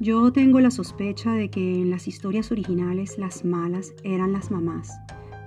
[0.00, 4.92] Yo tengo la sospecha de que en las historias originales las malas eran las mamás,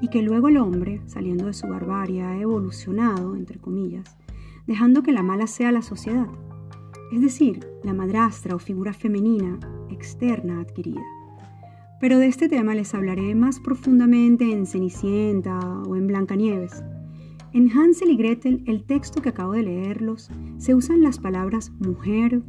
[0.01, 4.17] y que luego el hombre, saliendo de su barbarie, ha evolucionado, entre comillas,
[4.67, 6.27] dejando que la mala sea la sociedad,
[7.13, 9.57] es decir, la madrastra o figura femenina
[9.89, 11.01] externa adquirida.
[12.01, 16.83] Pero de este tema les hablaré más profundamente en Cenicienta o en Blancanieves.
[17.53, 22.41] En Hansel y Gretel, el texto que acabo de leerlos, se usan las palabras mujer,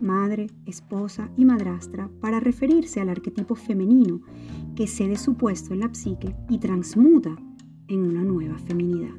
[0.00, 4.20] madre, esposa y madrastra para referirse al arquetipo femenino
[4.74, 7.36] que cede su puesto en la psique y transmuta
[7.88, 9.14] en una nueva feminidad.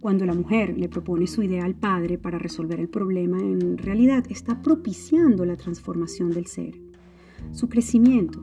[0.00, 4.24] Cuando la mujer le propone su idea al padre para resolver el problema, en realidad
[4.28, 6.88] está propiciando la transformación del ser
[7.52, 8.40] su crecimiento.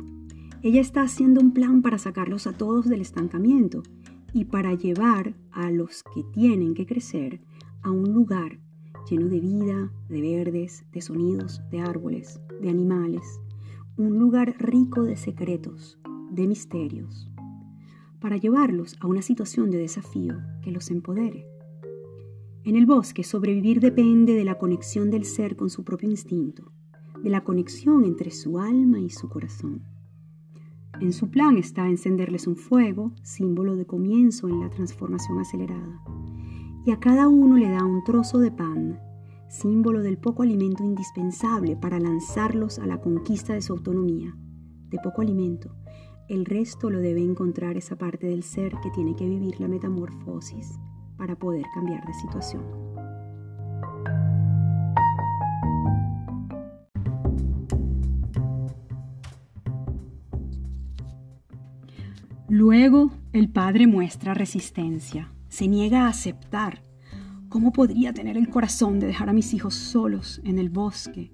[0.61, 3.83] Ella está haciendo un plan para sacarlos a todos del estancamiento
[4.33, 7.41] y para llevar a los que tienen que crecer
[7.83, 8.59] a un lugar
[9.09, 13.39] lleno de vida, de verdes, de sonidos, de árboles, de animales,
[13.97, 15.99] un lugar rico de secretos,
[16.31, 17.29] de misterios,
[18.19, 21.47] para llevarlos a una situación de desafío que los empodere.
[22.63, 26.71] En el bosque sobrevivir depende de la conexión del ser con su propio instinto,
[27.23, 29.83] de la conexión entre su alma y su corazón.
[30.99, 36.01] En su plan está encenderles un fuego, símbolo de comienzo en la transformación acelerada,
[36.85, 38.99] y a cada uno le da un trozo de pan,
[39.49, 44.35] símbolo del poco alimento indispensable para lanzarlos a la conquista de su autonomía.
[44.89, 45.75] De poco alimento,
[46.29, 50.77] el resto lo debe encontrar esa parte del ser que tiene que vivir la metamorfosis
[51.17, 52.63] para poder cambiar de situación.
[62.47, 66.81] Luego el padre muestra resistencia, se niega a aceptar.
[67.47, 71.31] ¿Cómo podría tener el corazón de dejar a mis hijos solos en el bosque?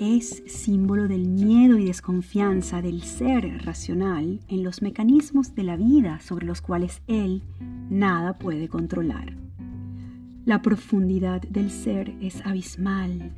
[0.00, 6.20] Es símbolo del miedo y desconfianza del ser racional en los mecanismos de la vida
[6.20, 7.42] sobre los cuales él
[7.90, 9.36] nada puede controlar.
[10.46, 13.32] La profundidad del ser es abismal.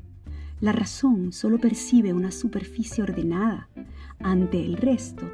[0.60, 3.68] La razón solo percibe una superficie ordenada.
[4.20, 5.28] Ante el resto,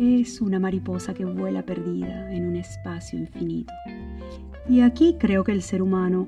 [0.00, 3.72] es una mariposa que vuela perdida en un espacio infinito.
[4.66, 6.26] Y aquí creo que el ser humano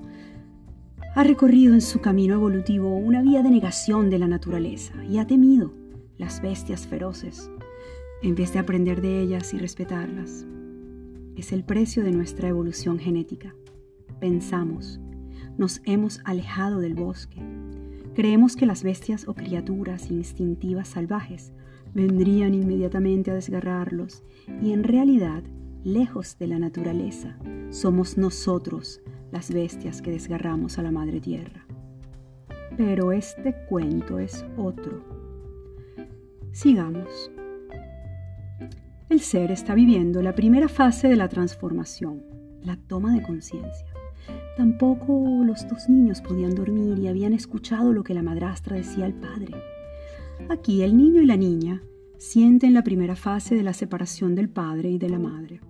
[1.14, 5.26] ha recorrido en su camino evolutivo una vía de negación de la naturaleza y ha
[5.26, 5.72] temido
[6.18, 7.50] las bestias feroces
[8.22, 10.46] en vez de aprender de ellas y respetarlas.
[11.35, 13.54] Es el precio de nuestra evolución genética.
[14.20, 15.00] Pensamos,
[15.56, 17.40] nos hemos alejado del bosque.
[18.14, 21.54] Creemos que las bestias o criaturas instintivas salvajes
[21.94, 24.22] vendrían inmediatamente a desgarrarlos
[24.62, 25.42] y en realidad,
[25.85, 27.37] lejos de la naturaleza,
[27.70, 29.00] somos nosotros
[29.31, 31.66] las bestias que desgarramos a la madre tierra.
[32.76, 35.02] Pero este cuento es otro.
[36.52, 37.31] Sigamos.
[39.09, 42.22] El ser está viviendo la primera fase de la transformación,
[42.62, 43.87] la toma de conciencia.
[44.57, 49.14] Tampoco los dos niños podían dormir y habían escuchado lo que la madrastra decía al
[49.14, 49.52] padre.
[50.48, 51.83] Aquí el niño y la niña
[52.18, 55.61] sienten la primera fase de la separación del padre y de la madre.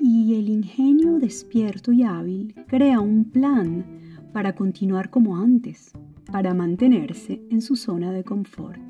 [0.00, 3.84] Y el ingenio despierto y hábil crea un plan
[4.32, 5.92] para continuar como antes,
[6.30, 8.80] para mantenerse en su zona de confort.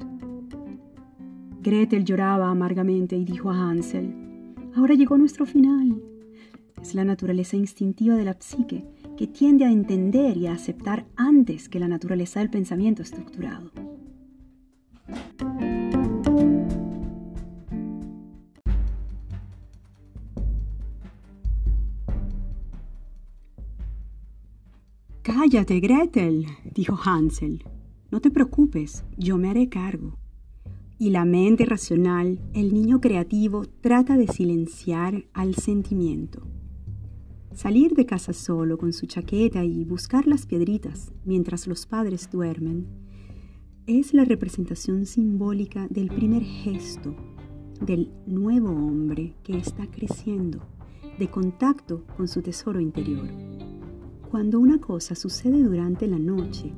[1.63, 4.15] Gretel lloraba amargamente y dijo a Hansel,
[4.75, 6.01] ahora llegó nuestro final.
[6.81, 8.87] Es la naturaleza instintiva de la psique
[9.17, 13.71] que tiende a entender y a aceptar antes que la naturaleza del pensamiento estructurado.
[25.23, 27.65] Cállate, Gretel, dijo Hansel.
[28.11, 30.19] No te preocupes, yo me haré cargo.
[30.99, 36.43] Y la mente racional, el niño creativo, trata de silenciar al sentimiento.
[37.55, 42.87] Salir de casa solo con su chaqueta y buscar las piedritas mientras los padres duermen
[43.99, 47.13] es la representación simbólica del primer gesto
[47.81, 50.61] del nuevo hombre que está creciendo,
[51.19, 53.27] de contacto con su tesoro interior.
[54.31, 56.73] Cuando una cosa sucede durante la noche,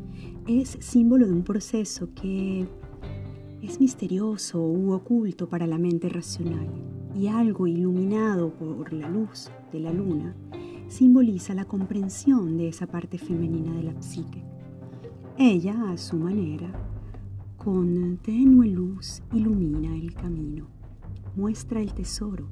[0.46, 2.66] es símbolo de un proceso que
[3.60, 6.66] es misterioso u oculto para la mente racional
[7.14, 10.34] y algo iluminado por la luz de la luna
[10.88, 14.42] simboliza la comprensión de esa parte femenina de la psique.
[15.36, 16.72] Ella, a su manera,
[17.62, 20.66] con tenue luz ilumina el camino,
[21.36, 22.48] muestra el tesoro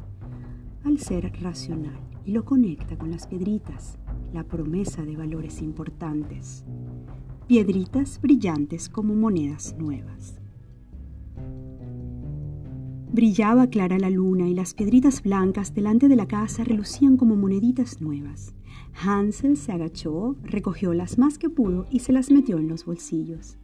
[0.84, 3.98] al ser racional y lo conecta con las piedritas
[4.32, 6.64] la promesa de valores importantes,
[7.48, 10.38] piedritas brillantes como monedas nuevas.
[13.12, 18.00] Brillaba clara la luna y las piedritas blancas delante de la casa relucían como moneditas
[18.00, 18.54] nuevas.
[19.04, 23.59] Hansel se agachó, recogió las más que pudo y se las metió en los bolsillos.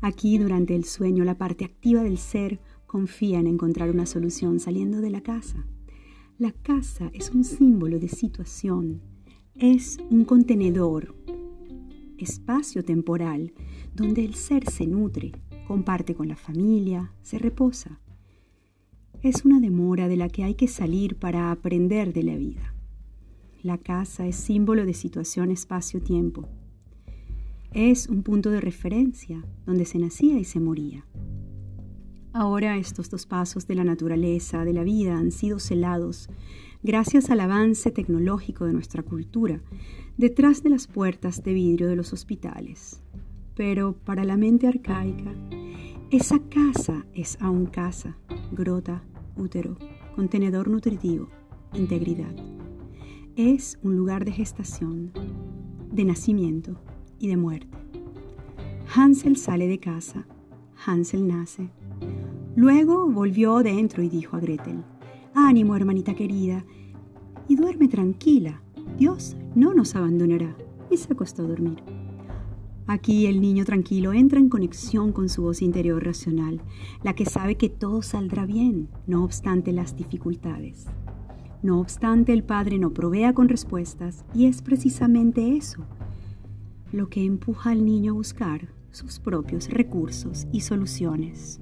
[0.00, 5.00] Aquí, durante el sueño, la parte activa del ser confía en encontrar una solución saliendo
[5.00, 5.66] de la casa.
[6.38, 9.00] La casa es un símbolo de situación,
[9.54, 11.14] es un contenedor,
[12.18, 13.54] espacio temporal,
[13.94, 15.32] donde el ser se nutre,
[15.66, 18.00] comparte con la familia, se reposa.
[19.22, 22.74] Es una demora de la que hay que salir para aprender de la vida.
[23.62, 26.48] La casa es símbolo de situación espacio-tiempo.
[27.72, 31.04] Es un punto de referencia donde se nacía y se moría.
[32.32, 36.28] Ahora estos dos pasos de la naturaleza, de la vida, han sido celados
[36.82, 39.60] gracias al avance tecnológico de nuestra cultura,
[40.16, 43.02] detrás de las puertas de vidrio de los hospitales.
[43.54, 45.32] Pero para la mente arcaica,
[46.10, 48.18] esa casa es aún casa,
[48.52, 49.02] grota,
[49.36, 49.76] útero,
[50.14, 51.28] contenedor nutritivo,
[51.74, 52.36] integridad.
[53.34, 55.12] Es un lugar de gestación,
[55.90, 56.78] de nacimiento
[57.18, 57.76] y de muerte.
[58.94, 60.26] Hansel sale de casa,
[60.86, 61.70] Hansel nace,
[62.56, 64.82] Luego volvió dentro y dijo a Gretel,
[65.34, 66.64] Ánimo, hermanita querida,
[67.48, 68.62] y duerme tranquila,
[68.98, 70.56] Dios no nos abandonará.
[70.90, 71.82] Y se acostó a dormir.
[72.86, 76.62] Aquí el niño tranquilo entra en conexión con su voz interior racional,
[77.02, 80.86] la que sabe que todo saldrá bien, no obstante las dificultades.
[81.62, 85.84] No obstante, el Padre no provea con respuestas y es precisamente eso
[86.92, 91.60] lo que empuja al niño a buscar sus propios recursos y soluciones.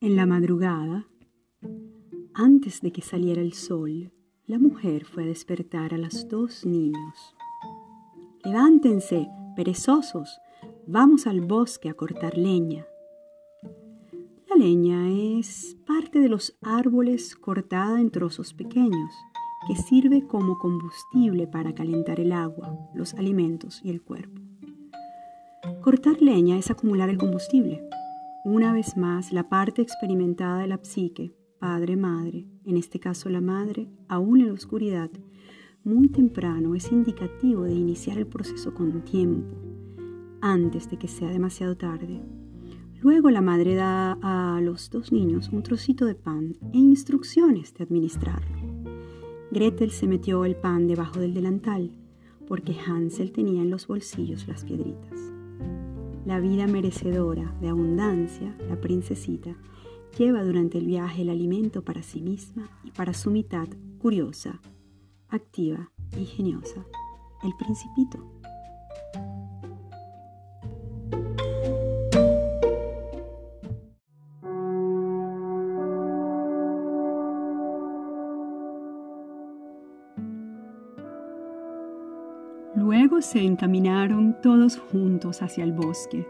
[0.00, 1.06] En la madrugada,
[2.34, 4.12] antes de que saliera el sol,
[4.46, 7.34] la mujer fue a despertar a los dos niños.
[8.44, 10.40] Levántense, perezosos,
[10.86, 12.84] vamos al bosque a cortar leña.
[14.52, 19.14] La leña es parte de los árboles cortada en trozos pequeños,
[19.66, 24.42] que sirve como combustible para calentar el agua, los alimentos y el cuerpo.
[25.80, 27.82] Cortar leña es acumular el combustible,
[28.44, 33.88] una vez más, la parte experimentada de la psique, padre-madre, en este caso la madre,
[34.08, 35.10] aún en la oscuridad,
[35.82, 39.56] muy temprano es indicativo de iniciar el proceso con tiempo,
[40.42, 42.20] antes de que sea demasiado tarde.
[43.02, 47.82] Luego la madre da a los dos niños un trocito de pan e instrucciones de
[47.82, 48.56] administrarlo.
[49.50, 51.90] Gretel se metió el pan debajo del delantal,
[52.46, 55.18] porque Hansel tenía en los bolsillos las piedritas.
[56.24, 59.56] La vida merecedora de abundancia, la princesita,
[60.16, 63.66] lleva durante el viaje el alimento para sí misma y para su mitad
[63.98, 64.60] curiosa,
[65.28, 66.86] activa y geniosa,
[67.42, 68.31] el principito.
[83.22, 86.26] Se encaminaron todos juntos hacia el bosque.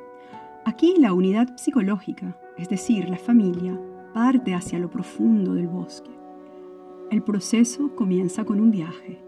[0.67, 3.81] Aquí la unidad psicológica, es decir, la familia,
[4.13, 6.11] parte hacia lo profundo del bosque.
[7.11, 9.19] El proceso comienza con un viaje,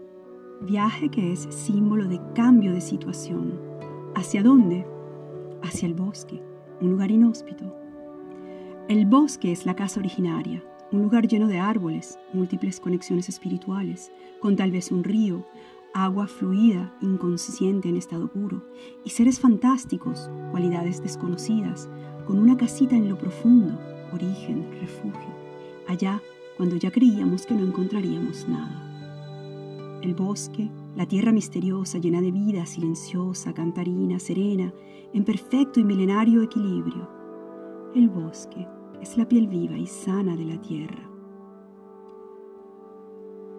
[0.61, 3.59] viaje que es símbolo de cambio de situación.
[4.13, 4.85] ¿Hacia dónde?
[5.63, 6.43] Hacia el bosque,
[6.81, 7.75] un lugar inhóspito.
[8.87, 14.55] El bosque es la casa originaria, un lugar lleno de árboles, múltiples conexiones espirituales, con
[14.55, 15.43] tal vez un río,
[15.95, 18.61] agua fluida, inconsciente en estado puro,
[19.05, 21.89] y seres fantásticos, cualidades desconocidas,
[22.27, 23.79] con una casita en lo profundo,
[24.11, 25.33] origen, refugio,
[25.87, 26.21] allá
[26.57, 30.01] cuando ya creíamos que no encontraríamos nada.
[30.01, 34.73] El bosque, la tierra misteriosa llena de vida, silenciosa, cantarina, serena,
[35.13, 37.09] en perfecto y milenario equilibrio.
[37.95, 38.67] El bosque
[39.01, 41.04] es la piel viva y sana de la tierra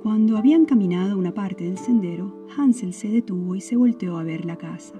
[0.02, 4.44] cuando habían caminado una parte del sendero, Hansel se detuvo y se volteó a ver
[4.44, 4.94] la casa.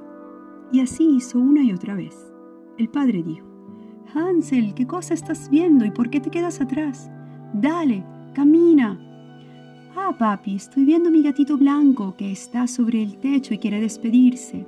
[0.72, 2.32] Y así hizo una y otra vez.
[2.78, 3.46] El padre dijo,
[4.14, 7.10] Hansel, ¿qué cosa estás viendo y por qué te quedas atrás?
[7.54, 9.00] Dale, camina.
[9.96, 14.66] Ah, papi, estoy viendo mi gatito blanco que está sobre el techo y quiere despedirse.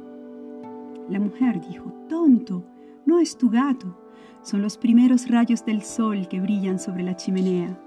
[1.08, 2.64] La mujer dijo, tonto,
[3.06, 3.96] no es tu gato,
[4.42, 7.78] son los primeros rayos del sol que brillan sobre la chimenea.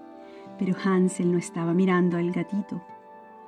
[0.62, 2.80] Pero Hansel no estaba mirando al gatito,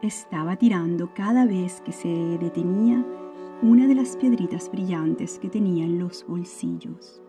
[0.02, 3.06] estaba tirando cada vez que se detenía
[3.62, 7.22] una de las piedritas brillantes que tenía en los bolsillos.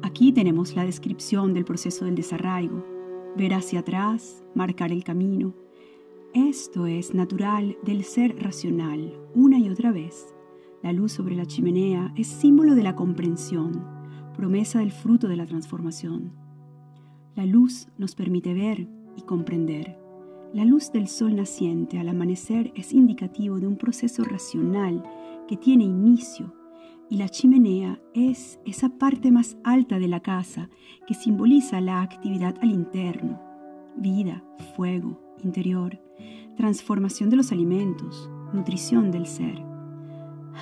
[0.00, 2.82] Aquí tenemos la descripción del proceso del desarraigo,
[3.36, 5.52] ver hacia atrás, marcar el camino.
[6.32, 10.34] Esto es natural del ser racional, una y otra vez.
[10.82, 13.84] La luz sobre la chimenea es símbolo de la comprensión,
[14.34, 16.39] promesa del fruto de la transformación.
[17.36, 19.98] La luz nos permite ver y comprender.
[20.52, 25.04] La luz del sol naciente al amanecer es indicativo de un proceso racional
[25.46, 26.52] que tiene inicio
[27.08, 30.70] y la chimenea es esa parte más alta de la casa
[31.06, 33.40] que simboliza la actividad al interno,
[33.96, 34.44] vida,
[34.76, 36.00] fuego, interior,
[36.56, 39.60] transformación de los alimentos, nutrición del ser.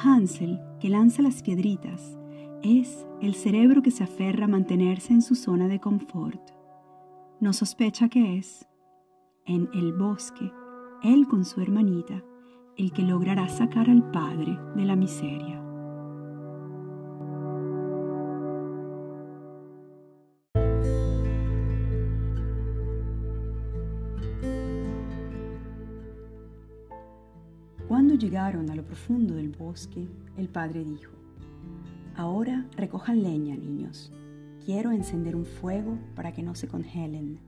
[0.03, 2.19] Hansel, que lanza las piedritas,
[2.63, 6.58] es el cerebro que se aferra a mantenerse en su zona de confort.
[7.41, 8.67] No sospecha que es,
[9.47, 10.53] en el bosque,
[11.05, 12.25] él con su hermanita,
[12.77, 15.63] el que logrará sacar al padre de la miseria.
[27.87, 31.13] Cuando llegaron a lo profundo del bosque, el padre dijo,
[32.17, 34.13] Ahora recojan leña, niños.
[34.69, 37.39] Quiero encender un fuego para que no se congelen.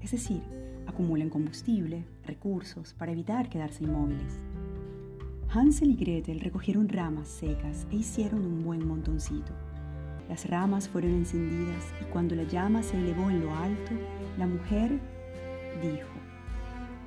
[0.00, 0.40] Es decir,
[0.86, 4.38] acumulen combustible, recursos, para evitar quedarse inmóviles.
[5.50, 9.52] Hansel y Gretel recogieron ramas secas e hicieron un buen montoncito.
[10.26, 13.92] Las ramas fueron encendidas y cuando la llama se elevó en lo alto,
[14.38, 15.00] la mujer
[15.82, 16.08] dijo,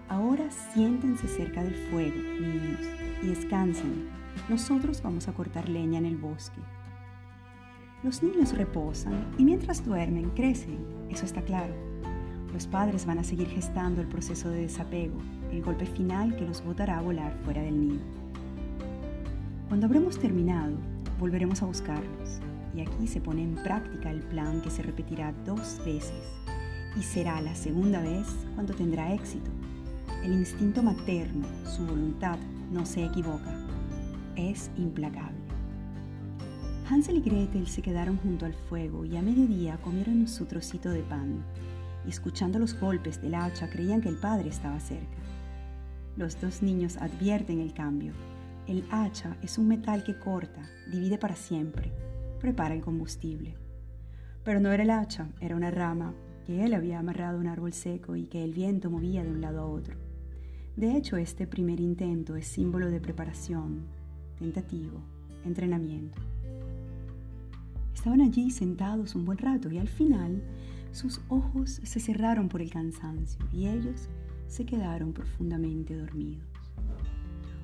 [0.07, 2.79] Ahora siéntense cerca del fuego, niños,
[3.23, 4.07] y descansen.
[4.49, 6.61] Nosotros vamos a cortar leña en el bosque.
[8.05, 10.77] Los niños reposan y mientras duermen crecen,
[11.09, 11.73] eso está claro.
[12.53, 15.17] Los padres van a seguir gestando el proceso de desapego,
[15.51, 18.03] el golpe final que los botará a volar fuera del nido.
[19.69, 20.75] Cuando habremos terminado,
[21.19, 22.41] volveremos a buscarlos
[22.75, 26.13] y aquí se pone en práctica el plan que se repetirá dos veces
[26.95, 29.49] y será la segunda vez cuando tendrá éxito.
[30.23, 32.37] El instinto materno, su voluntad,
[32.71, 33.51] no se equivoca.
[34.35, 35.34] Es implacable.
[36.87, 41.01] Hansel y Gretel se quedaron junto al fuego y a mediodía comieron su trocito de
[41.01, 41.43] pan.
[42.05, 45.17] Y escuchando los golpes del hacha creían que el padre estaba cerca.
[46.15, 48.13] Los dos niños advierten el cambio.
[48.67, 50.61] El hacha es un metal que corta,
[50.91, 51.91] divide para siempre,
[52.39, 53.55] prepara el combustible.
[54.43, 56.13] Pero no era el hacha, era una rama
[56.45, 59.41] que él había amarrado a un árbol seco y que el viento movía de un
[59.41, 59.97] lado a otro.
[60.75, 63.87] De hecho, este primer intento es símbolo de preparación,
[64.37, 65.01] tentativo,
[65.45, 66.34] entrenamiento.
[67.95, 70.43] Estaban allí sentados un buen rato y al final
[70.91, 74.09] sus ojos se cerraron por el cansancio y ellos
[74.47, 76.45] se quedaron profundamente dormidos.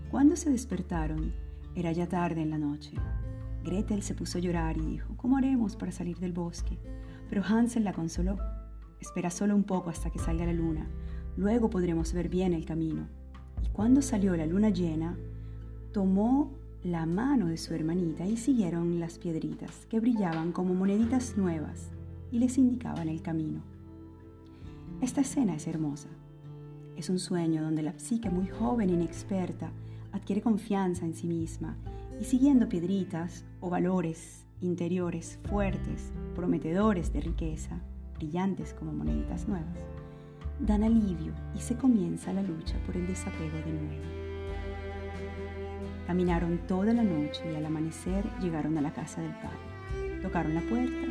[0.09, 1.31] Cuando se despertaron,
[1.75, 2.93] era ya tarde en la noche.
[3.63, 6.79] Gretel se puso a llorar y dijo, ¿cómo haremos para salir del bosque?
[7.29, 8.37] Pero Hansel la consoló.
[8.99, 10.87] Espera solo un poco hasta que salga la luna.
[11.37, 13.07] Luego podremos ver bien el camino.
[13.63, 15.17] Y cuando salió la luna llena,
[15.91, 16.51] tomó
[16.83, 21.91] la mano de su hermanita y siguieron las piedritas que brillaban como moneditas nuevas
[22.31, 23.61] y les indicaban el camino.
[24.99, 26.09] Esta escena es hermosa.
[26.97, 29.71] Es un sueño donde la psique muy joven e inexperta
[30.11, 31.77] adquiere confianza en sí misma
[32.19, 37.79] y siguiendo piedritas o valores interiores fuertes, prometedores de riqueza,
[38.15, 39.77] brillantes como moneditas nuevas,
[40.59, 44.20] dan alivio y se comienza la lucha por el desapego de nuevo.
[46.11, 50.19] Caminaron toda la noche y al amanecer llegaron a la casa del padre.
[50.21, 51.07] Tocaron la puerta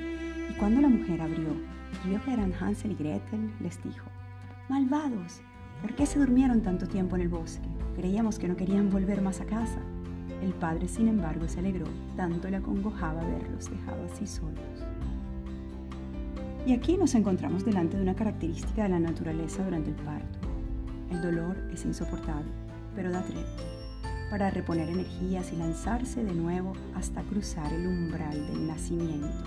[0.51, 1.57] y cuando la mujer abrió
[2.05, 4.05] y vio que eran Hansel y Gretel, les dijo,
[4.69, 5.41] Malvados,
[5.81, 7.67] ¿por qué se durmieron tanto tiempo en el bosque?
[7.97, 9.81] Creíamos que no querían volver más a casa.
[10.43, 14.85] El padre, sin embargo, se alegró, tanto le acongojaba verlos dejados así solos.
[16.67, 20.41] Y aquí nos encontramos delante de una característica de la naturaleza durante el parto.
[21.11, 22.53] El dolor es insoportable,
[22.95, 23.80] pero da tregua
[24.31, 29.45] para reponer energías y lanzarse de nuevo hasta cruzar el umbral del nacimiento.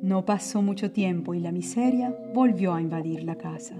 [0.00, 3.74] No pasó mucho tiempo y la miseria volvió a invadir la casa.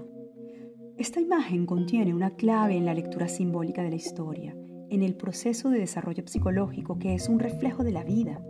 [0.97, 4.55] Esta imagen contiene una clave en la lectura simbólica de la historia,
[4.89, 8.41] en el proceso de desarrollo psicológico que es un reflejo de la vida.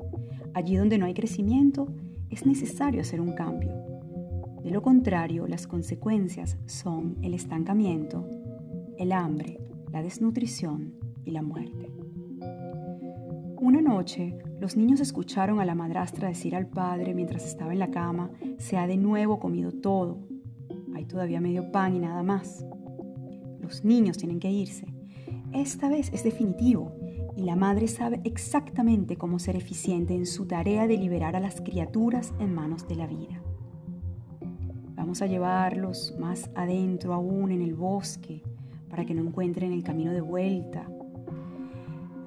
[0.54, 1.88] Allí donde no hay crecimiento,
[2.30, 3.72] es necesario hacer un cambio.
[4.64, 8.28] De lo contrario, las consecuencias son el estancamiento,
[8.98, 9.60] el hambre,
[9.92, 11.92] la desnutrición y la muerte.
[13.60, 17.92] Una noche, los niños escucharon a la madrastra decir al padre mientras estaba en la
[17.92, 20.20] cama, se ha de nuevo comido todo,
[20.94, 22.66] hay todavía medio pan y nada más.
[23.60, 24.97] Los niños tienen que irse.
[25.58, 26.92] Esta vez es definitivo
[27.36, 31.62] y la madre sabe exactamente cómo ser eficiente en su tarea de liberar a las
[31.62, 33.42] criaturas en manos de la vida.
[34.96, 38.44] Vamos a llevarlos más adentro aún en el bosque
[38.88, 40.88] para que no encuentren el camino de vuelta.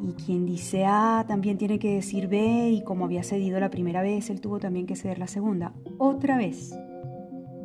[0.00, 4.02] Y quien dice A también tiene que decir B y como había cedido la primera
[4.02, 5.72] vez, él tuvo también que ceder la segunda.
[5.98, 6.76] Otra vez.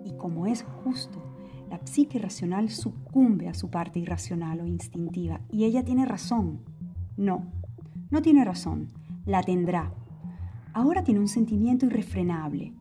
[0.04, 1.35] Y como es justo,
[1.70, 6.62] la psique racional sucumbe a su parte irracional o instintiva y ella tiene razón.
[7.18, 7.52] No,
[8.12, 8.92] no tiene razón,
[9.26, 9.94] la tendrá.
[10.74, 12.74] Ahora tiene un sentimiento irrefrenable,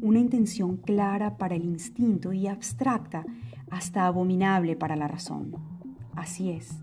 [0.00, 3.24] una intención clara para el instinto y abstracta
[3.70, 5.52] hasta abominable para la razón.
[6.14, 6.80] Así es,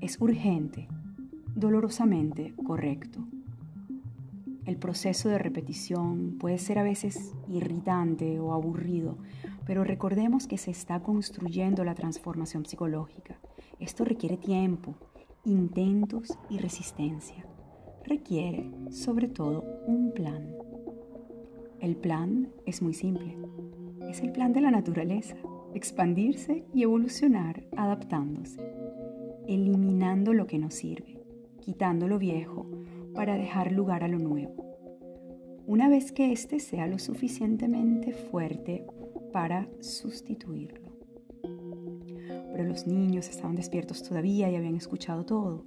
[0.00, 0.88] es urgente,
[1.54, 3.26] dolorosamente correcto.
[4.64, 9.16] El proceso de repetición puede ser a veces irritante o aburrido,
[9.68, 13.38] pero recordemos que se está construyendo la transformación psicológica.
[13.78, 14.94] Esto requiere tiempo,
[15.44, 17.44] intentos y resistencia.
[18.02, 20.54] Requiere, sobre todo, un plan.
[21.80, 23.36] El plan es muy simple.
[24.08, 25.36] Es el plan de la naturaleza,
[25.74, 28.62] expandirse y evolucionar adaptándose,
[29.46, 31.20] eliminando lo que no sirve,
[31.60, 32.64] quitando lo viejo
[33.14, 34.64] para dejar lugar a lo nuevo.
[35.66, 38.86] Una vez que éste sea lo suficientemente fuerte
[39.32, 40.92] para sustituirlo.
[42.52, 45.64] Pero los niños estaban despiertos todavía y habían escuchado todo.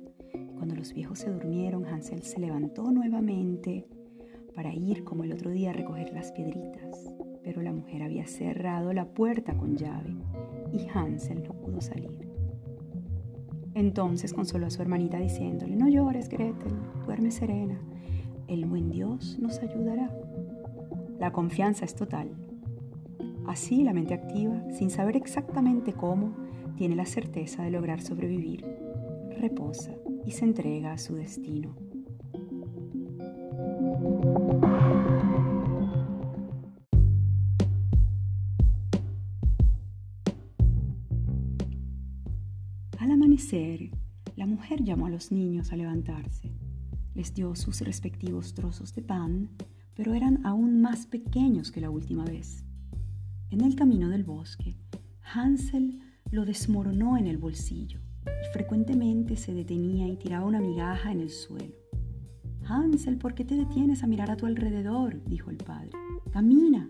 [0.56, 3.88] Cuando los viejos se durmieron, Hansel se levantó nuevamente
[4.54, 8.94] para ir como el otro día a recoger las piedritas, pero la mujer había cerrado
[8.94, 10.16] la puerta con llave
[10.72, 12.30] y Hansel no pudo salir.
[13.74, 16.74] Entonces consoló a su hermanita diciéndole, no llores Gretel,
[17.06, 17.80] duerme serena,
[18.48, 20.14] el buen Dios nos ayudará.
[21.20, 22.41] La confianza es total.
[23.48, 26.36] Así la mente activa, sin saber exactamente cómo,
[26.76, 28.66] tiene la certeza de lograr sobrevivir,
[29.38, 29.92] reposa
[30.26, 31.76] y se entrega a su destino.
[42.98, 43.92] Al amanecer,
[44.36, 46.52] la mujer llamó a los niños a levantarse.
[47.16, 49.50] Les dio sus respectivos trozos de pan,
[49.96, 52.64] pero eran aún más pequeños que la última vez.
[53.52, 54.78] En el camino del bosque,
[55.34, 56.00] Hansel
[56.32, 61.30] lo desmoronó en el bolsillo y frecuentemente se detenía y tiraba una migaja en el
[61.30, 61.76] suelo.
[62.64, 65.22] Hansel, ¿por qué te detienes a mirar a tu alrededor?
[65.26, 65.92] dijo el padre.
[66.32, 66.90] Camina.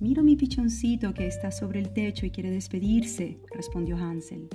[0.00, 4.48] Miro mi pichoncito que está sobre el techo y quiere despedirse, respondió Hansel.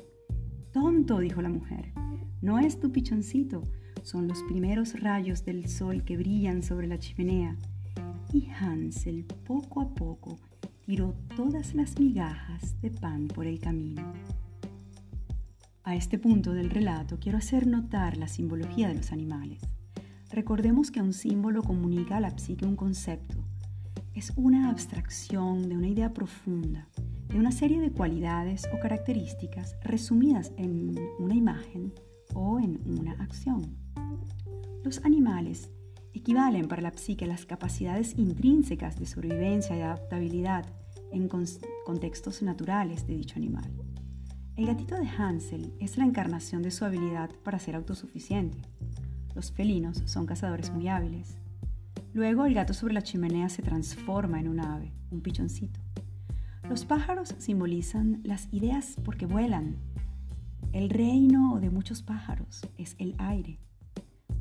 [0.74, 1.94] Tonto, dijo la mujer.
[2.42, 3.62] No es tu pichoncito,
[4.02, 7.58] son los primeros rayos del sol que brillan sobre la chimenea.
[8.34, 10.40] Y Hansel, poco a poco,
[10.86, 14.14] tiró todas las migajas de pan por el camino.
[15.84, 19.62] A este punto del relato quiero hacer notar la simbología de los animales.
[20.30, 23.38] Recordemos que un símbolo comunica a la psique un concepto.
[24.14, 26.88] Es una abstracción de una idea profunda,
[27.28, 31.94] de una serie de cualidades o características resumidas en una imagen
[32.34, 33.76] o en una acción.
[34.84, 35.72] Los animales
[36.14, 40.66] equivalen para la psique las capacidades intrínsecas de sobrevivencia y adaptabilidad
[41.12, 41.28] en
[41.86, 43.70] contextos naturales de dicho animal.
[44.56, 48.60] El gatito de Hansel es la encarnación de su habilidad para ser autosuficiente.
[49.34, 51.38] Los felinos son cazadores muy hábiles.
[52.14, 55.80] Luego el gato sobre la chimenea se transforma en un ave, un pichoncito.
[56.70, 59.78] Los pájaros simbolizan las ideas porque vuelan.
[60.74, 63.60] El reino de muchos pájaros es el aire.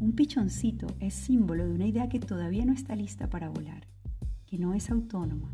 [0.01, 3.87] Un pichoncito es símbolo de una idea que todavía no está lista para volar,
[4.47, 5.53] que no es autónoma,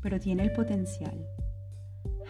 [0.00, 1.26] pero tiene el potencial.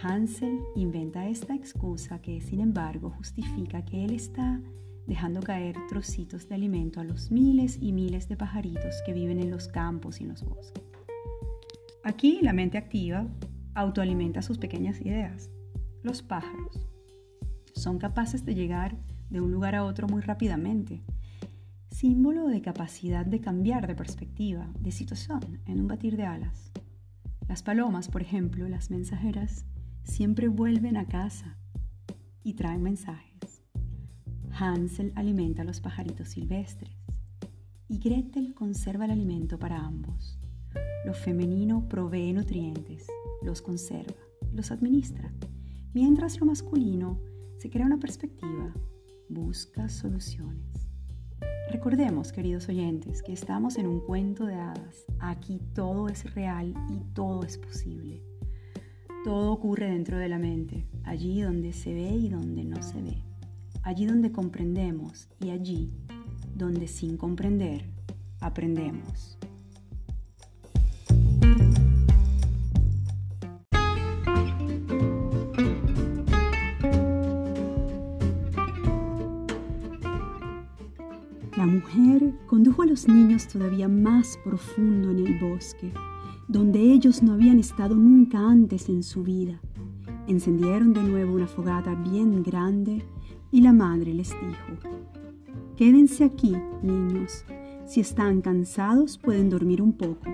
[0.03, 4.62] Hansel inventa esta excusa que, sin embargo, justifica que él está
[5.07, 9.51] dejando caer trocitos de alimento a los miles y miles de pajaritos que viven en
[9.51, 10.83] los campos y en los bosques.
[12.03, 13.27] Aquí la mente activa
[13.75, 15.51] autoalimenta sus pequeñas ideas.
[16.03, 16.89] Los pájaros
[17.75, 18.97] son capaces de llegar
[19.31, 21.03] de un lugar a otro muy rápidamente,
[21.91, 26.72] símbolo de capacidad de cambiar de perspectiva, de situación, en un batir de alas.
[27.49, 29.64] Las palomas, por ejemplo, las mensajeras,
[30.05, 31.57] siempre vuelven a casa
[32.43, 33.62] y traen mensajes.
[34.53, 36.97] Hansel alimenta a los pajaritos silvestres
[37.89, 40.39] y Gretel conserva el alimento para ambos.
[41.05, 43.07] Lo femenino provee nutrientes,
[43.43, 44.20] los conserva,
[44.53, 45.33] los administra,
[45.93, 47.18] mientras lo masculino
[47.59, 48.72] se crea una perspectiva,
[49.31, 50.89] busca soluciones.
[51.70, 55.07] Recordemos, queridos oyentes, que estamos en un cuento de hadas.
[55.20, 58.22] Aquí todo es real y todo es posible.
[59.24, 63.22] Todo ocurre dentro de la mente, allí donde se ve y donde no se ve
[63.83, 65.93] allí donde comprendemos y allí
[66.55, 67.85] donde sin comprender
[68.41, 69.39] aprendemos.
[81.81, 85.93] Mujer condujo a los niños todavía más profundo en el bosque,
[86.47, 89.61] donde ellos no habían estado nunca antes en su vida.
[90.26, 93.03] Encendieron de nuevo una fogata bien grande
[93.51, 94.91] y la madre les dijo,
[95.76, 97.45] Quédense aquí, niños.
[97.87, 100.31] Si están cansados pueden dormir un poco.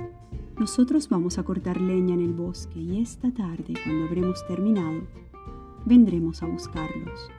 [0.59, 5.03] Nosotros vamos a cortar leña en el bosque y esta tarde, cuando habremos terminado,
[5.84, 7.30] vendremos a buscarlos.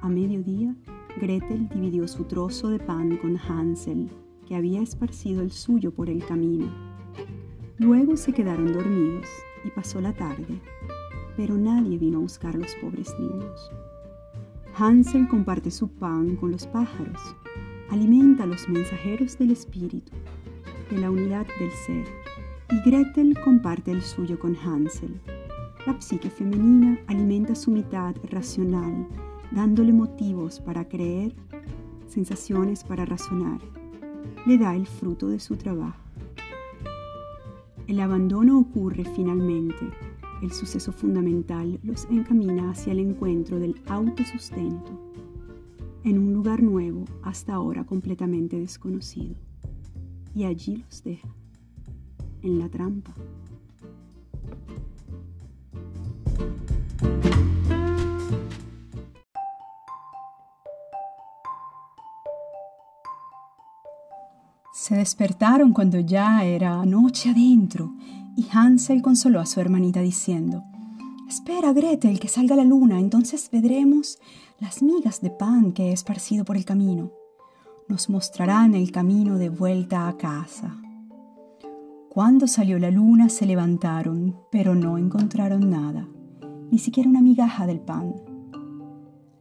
[0.00, 0.74] A mediodía,
[1.20, 4.08] Gretel dividió su trozo de pan con Hansel,
[4.46, 6.66] que había esparcido el suyo por el camino.
[7.78, 9.26] Luego se quedaron dormidos
[9.64, 10.60] y pasó la tarde,
[11.36, 13.70] pero nadie vino a buscar a los pobres niños.
[14.74, 17.20] Hansel comparte su pan con los pájaros,
[17.90, 20.12] alimenta a los mensajeros del espíritu,
[20.90, 22.06] de la unidad del ser,
[22.70, 25.20] y Gretel comparte el suyo con Hansel.
[25.86, 29.06] La psique femenina alimenta su mitad racional
[29.54, 31.34] dándole motivos para creer,
[32.06, 33.60] sensaciones para razonar.
[34.46, 36.00] Le da el fruto de su trabajo.
[37.86, 39.88] El abandono ocurre finalmente.
[40.42, 45.02] El suceso fundamental los encamina hacia el encuentro del autosustento
[46.04, 49.36] en un lugar nuevo, hasta ahora completamente desconocido.
[50.34, 51.28] Y allí los deja,
[52.42, 53.14] en la trampa.
[64.92, 67.94] Se despertaron cuando ya era noche adentro
[68.36, 70.64] y Hansel consoló a su hermanita diciendo,
[71.26, 74.18] Espera, Gretel, que salga la luna, entonces veremos
[74.60, 77.10] las migas de pan que he esparcido por el camino.
[77.88, 80.76] Nos mostrarán el camino de vuelta a casa.
[82.10, 86.06] Cuando salió la luna se levantaron, pero no encontraron nada,
[86.70, 88.14] ni siquiera una migaja del pan.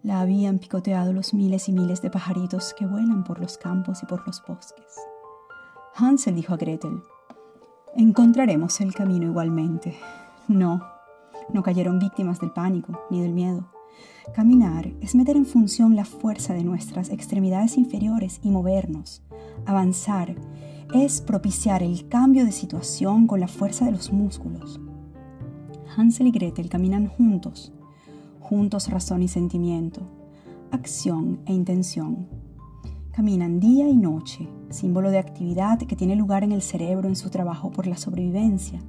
[0.01, 4.05] La habían picoteado los miles y miles de pajaritos que vuelan por los campos y
[4.05, 5.10] por los bosques.
[5.95, 7.03] Hansel dijo a Gretel,
[7.95, 9.95] encontraremos el camino igualmente.
[10.47, 10.81] No,
[11.53, 13.67] no cayeron víctimas del pánico ni del miedo.
[14.33, 19.21] Caminar es meter en función la fuerza de nuestras extremidades inferiores y movernos.
[19.65, 20.35] Avanzar
[20.93, 24.79] es propiciar el cambio de situación con la fuerza de los músculos.
[25.95, 27.73] Hansel y Gretel caminan juntos,
[28.39, 30.01] juntos razón y sentimiento,
[30.71, 32.40] acción e intención.
[33.11, 37.29] Caminan día y noche, símbolo de actividad que tiene lugar en el cerebro en su
[37.29, 38.79] trabajo por la sobrevivencia,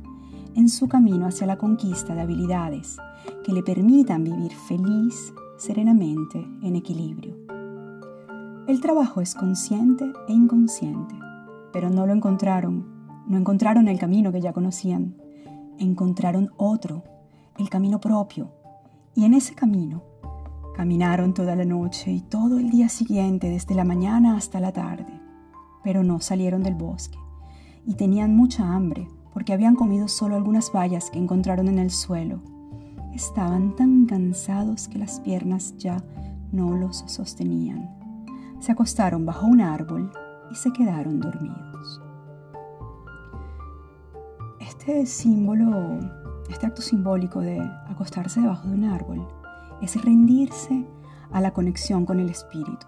[0.54, 2.98] en su camino hacia la conquista de habilidades
[3.44, 7.36] que le permitan vivir feliz, serenamente, en equilibrio.
[8.68, 11.16] El trabajo es consciente e inconsciente,
[11.72, 12.86] pero no lo encontraron,
[13.26, 15.16] no encontraron el camino que ya conocían,
[15.80, 17.02] encontraron otro,
[17.58, 18.52] el camino propio,
[19.16, 20.11] y en ese camino
[20.74, 25.20] Caminaron toda la noche y todo el día siguiente, desde la mañana hasta la tarde,
[25.84, 27.18] pero no salieron del bosque
[27.86, 32.40] y tenían mucha hambre porque habían comido solo algunas bayas que encontraron en el suelo.
[33.14, 36.02] Estaban tan cansados que las piernas ya
[36.52, 37.90] no los sostenían.
[38.60, 40.10] Se acostaron bajo un árbol
[40.50, 42.00] y se quedaron dormidos.
[44.60, 45.98] Este símbolo,
[46.50, 49.26] este acto simbólico de acostarse debajo de un árbol,
[49.82, 50.86] es rendirse
[51.32, 52.86] a la conexión con el espíritu.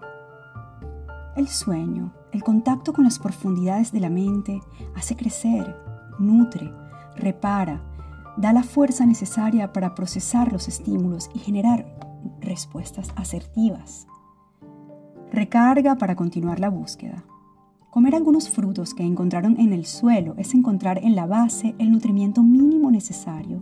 [1.35, 4.61] El sueño, el contacto con las profundidades de la mente,
[4.95, 5.75] hace crecer,
[6.17, 6.73] nutre,
[7.17, 7.81] repara,
[8.37, 11.85] da la fuerza necesaria para procesar los estímulos y generar
[12.39, 14.07] respuestas asertivas.
[15.31, 17.25] Recarga para continuar la búsqueda.
[17.89, 22.43] Comer algunos frutos que encontraron en el suelo es encontrar en la base el nutrimiento
[22.43, 23.61] mínimo necesario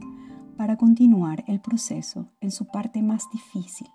[0.64, 3.90] para continuar el proceso en su parte más difícil.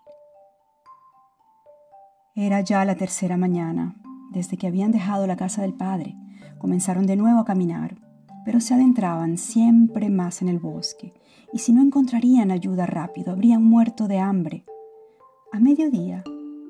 [2.35, 3.97] Era ya la tercera mañana,
[4.33, 6.15] desde que habían dejado la casa del padre,
[6.59, 7.99] comenzaron de nuevo a caminar,
[8.45, 11.15] pero se adentraban siempre más en el bosque,
[11.55, 14.67] y si no encontrarían ayuda rápido, habrían muerto de hambre.
[15.55, 16.23] A mediodía,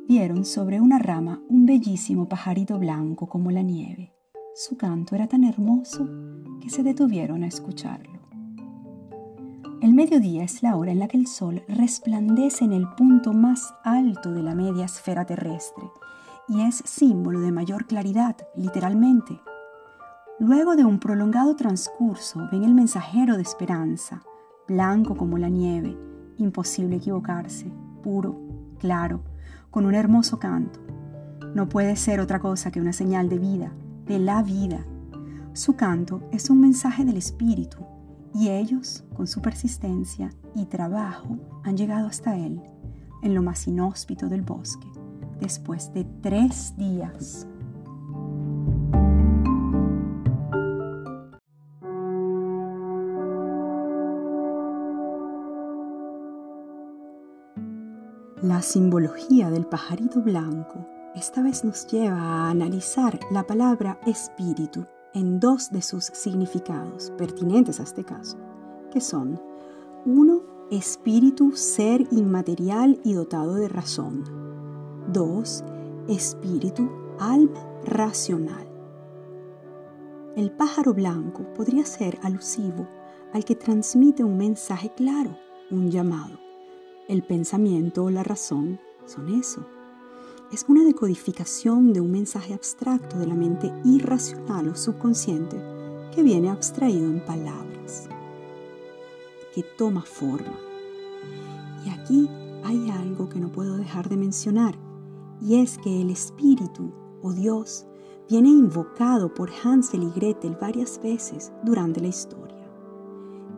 [0.06, 4.12] vieron sobre una rama un bellísimo pajarito blanco como la nieve.
[4.54, 6.08] Su canto era tan hermoso
[6.60, 8.17] que se detuvieron a escucharlo.
[9.80, 13.74] El mediodía es la hora en la que el sol resplandece en el punto más
[13.84, 15.84] alto de la media esfera terrestre
[16.48, 19.40] y es símbolo de mayor claridad, literalmente.
[20.40, 24.22] Luego de un prolongado transcurso ven el mensajero de esperanza,
[24.66, 25.96] blanco como la nieve,
[26.38, 27.70] imposible equivocarse,
[28.02, 28.36] puro,
[28.80, 29.20] claro,
[29.70, 30.80] con un hermoso canto.
[31.54, 33.72] No puede ser otra cosa que una señal de vida,
[34.06, 34.84] de la vida.
[35.52, 37.78] Su canto es un mensaje del Espíritu
[38.38, 42.62] y ellos, con su persistencia y trabajo, han llegado hasta él,
[43.22, 44.86] en lo más inhóspito del bosque,
[45.40, 47.48] después de tres días.
[58.40, 60.86] La simbología del pajarito blanco
[61.16, 67.80] esta vez nos lleva a analizar la palabra espíritu en dos de sus significados pertinentes
[67.80, 68.36] a este caso,
[68.90, 69.40] que son,
[70.04, 74.24] uno, espíritu, ser inmaterial y dotado de razón.
[75.12, 75.64] Dos,
[76.08, 78.66] espíritu, alma racional.
[80.36, 82.86] El pájaro blanco podría ser alusivo
[83.32, 85.36] al que transmite un mensaje claro,
[85.70, 86.38] un llamado.
[87.08, 89.66] El pensamiento o la razón son eso
[90.52, 95.60] es una decodificación de un mensaje abstracto de la mente irracional o subconsciente
[96.14, 98.08] que viene abstraído en palabras,
[99.54, 100.58] que toma forma.
[101.84, 102.30] Y aquí
[102.64, 104.78] hay algo que no puedo dejar de mencionar,
[105.40, 106.92] y es que el espíritu
[107.22, 107.86] o Dios
[108.28, 112.70] viene invocado por Hansel y Gretel varias veces durante la historia.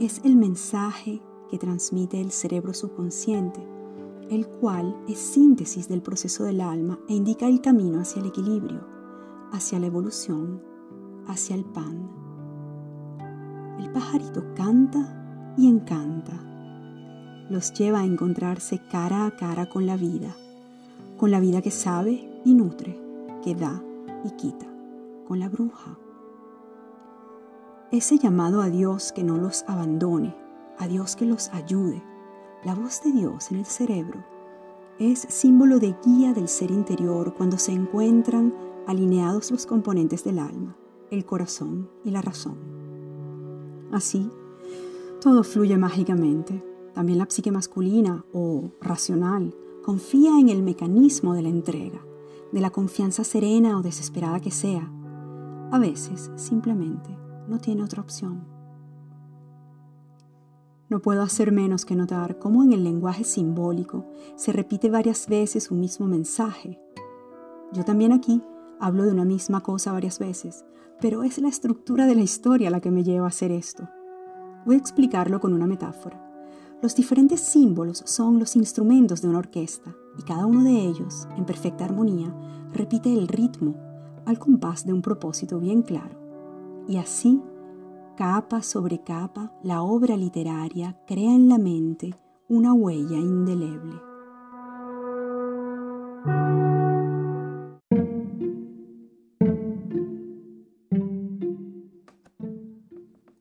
[0.00, 3.60] Es el mensaje que transmite el cerebro subconsciente
[4.30, 8.80] el cual es síntesis del proceso del alma e indica el camino hacia el equilibrio,
[9.52, 10.62] hacia la evolución,
[11.26, 12.08] hacia el pan.
[13.80, 16.32] El pajarito canta y encanta.
[17.50, 20.36] Los lleva a encontrarse cara a cara con la vida,
[21.18, 23.00] con la vida que sabe y nutre,
[23.42, 23.82] que da
[24.24, 24.66] y quita,
[25.26, 25.98] con la bruja.
[27.90, 30.36] Ese llamado a Dios que no los abandone,
[30.78, 32.00] a Dios que los ayude,
[32.64, 34.22] la voz de Dios en el cerebro
[34.98, 38.54] es símbolo de guía del ser interior cuando se encuentran
[38.86, 40.76] alineados los componentes del alma,
[41.10, 42.58] el corazón y la razón.
[43.92, 44.30] Así,
[45.22, 46.62] todo fluye mágicamente.
[46.92, 52.04] También la psique masculina o racional confía en el mecanismo de la entrega,
[52.52, 54.92] de la confianza serena o desesperada que sea.
[55.72, 57.16] A veces simplemente
[57.48, 58.49] no tiene otra opción.
[60.90, 65.70] No puedo hacer menos que notar cómo en el lenguaje simbólico se repite varias veces
[65.70, 66.80] un mismo mensaje.
[67.72, 68.42] Yo también aquí
[68.80, 70.64] hablo de una misma cosa varias veces,
[71.00, 73.88] pero es la estructura de la historia la que me lleva a hacer esto.
[74.66, 76.26] Voy a explicarlo con una metáfora.
[76.82, 81.44] Los diferentes símbolos son los instrumentos de una orquesta y cada uno de ellos, en
[81.44, 82.34] perfecta armonía,
[82.72, 83.76] repite el ritmo
[84.26, 86.18] al compás de un propósito bien claro.
[86.88, 87.40] Y así
[88.20, 92.14] capa sobre capa, la obra literaria crea en la mente
[92.50, 93.94] una huella indeleble.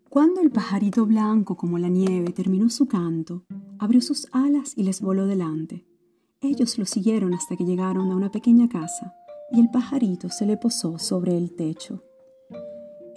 [0.07, 3.43] Cuando el pajarito blanco como la nieve terminó su canto,
[3.79, 5.85] abrió sus alas y les voló delante.
[6.39, 9.13] Ellos lo siguieron hasta que llegaron a una pequeña casa
[9.51, 12.01] y el pajarito se le posó sobre el techo.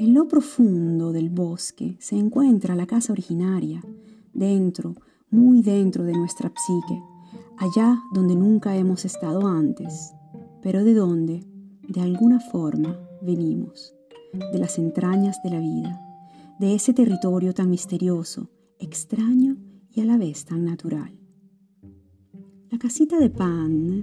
[0.02, 3.80] En lo profundo del bosque se encuentra la casa originaria,
[4.34, 4.96] dentro,
[5.30, 7.00] muy dentro de nuestra psique,
[7.56, 10.12] allá donde nunca hemos estado antes,
[10.60, 11.46] pero de donde,
[11.86, 13.94] de alguna forma, venimos,
[14.52, 16.00] de las entrañas de la vida,
[16.58, 18.50] de ese territorio tan misterioso,
[18.80, 19.56] extraño
[19.88, 21.16] y a la vez tan natural.
[22.70, 24.02] La casita de pan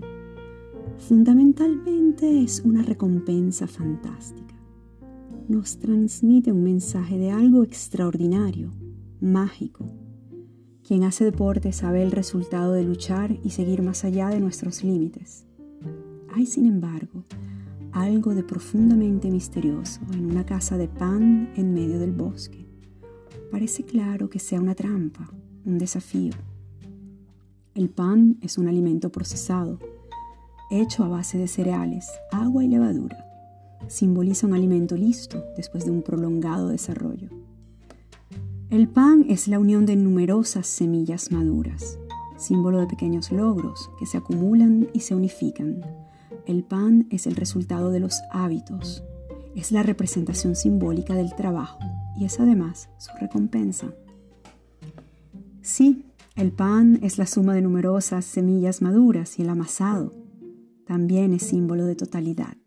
[0.97, 4.48] fundamentalmente es una recompensa fantástica
[5.49, 8.71] nos transmite un mensaje de algo extraordinario,
[9.19, 9.83] mágico.
[10.87, 15.47] Quien hace deporte sabe el resultado de luchar y seguir más allá de nuestros límites.
[16.35, 17.23] Hay, sin embargo,
[17.91, 22.67] algo de profundamente misterioso en una casa de pan en medio del bosque.
[23.51, 25.31] Parece claro que sea una trampa,
[25.65, 26.33] un desafío.
[27.73, 29.79] El pan es un alimento procesado,
[30.69, 33.28] hecho a base de cereales, agua y levadura
[33.87, 37.29] simboliza un alimento listo después de un prolongado desarrollo.
[38.69, 41.97] El pan es la unión de numerosas semillas maduras,
[42.37, 45.81] símbolo de pequeños logros que se acumulan y se unifican.
[46.45, 49.03] El pan es el resultado de los hábitos,
[49.55, 51.79] es la representación simbólica del trabajo
[52.15, 53.93] y es además su recompensa.
[55.61, 56.05] Sí,
[56.35, 60.13] el pan es la suma de numerosas semillas maduras y el amasado
[60.85, 62.58] también es símbolo de totalidad.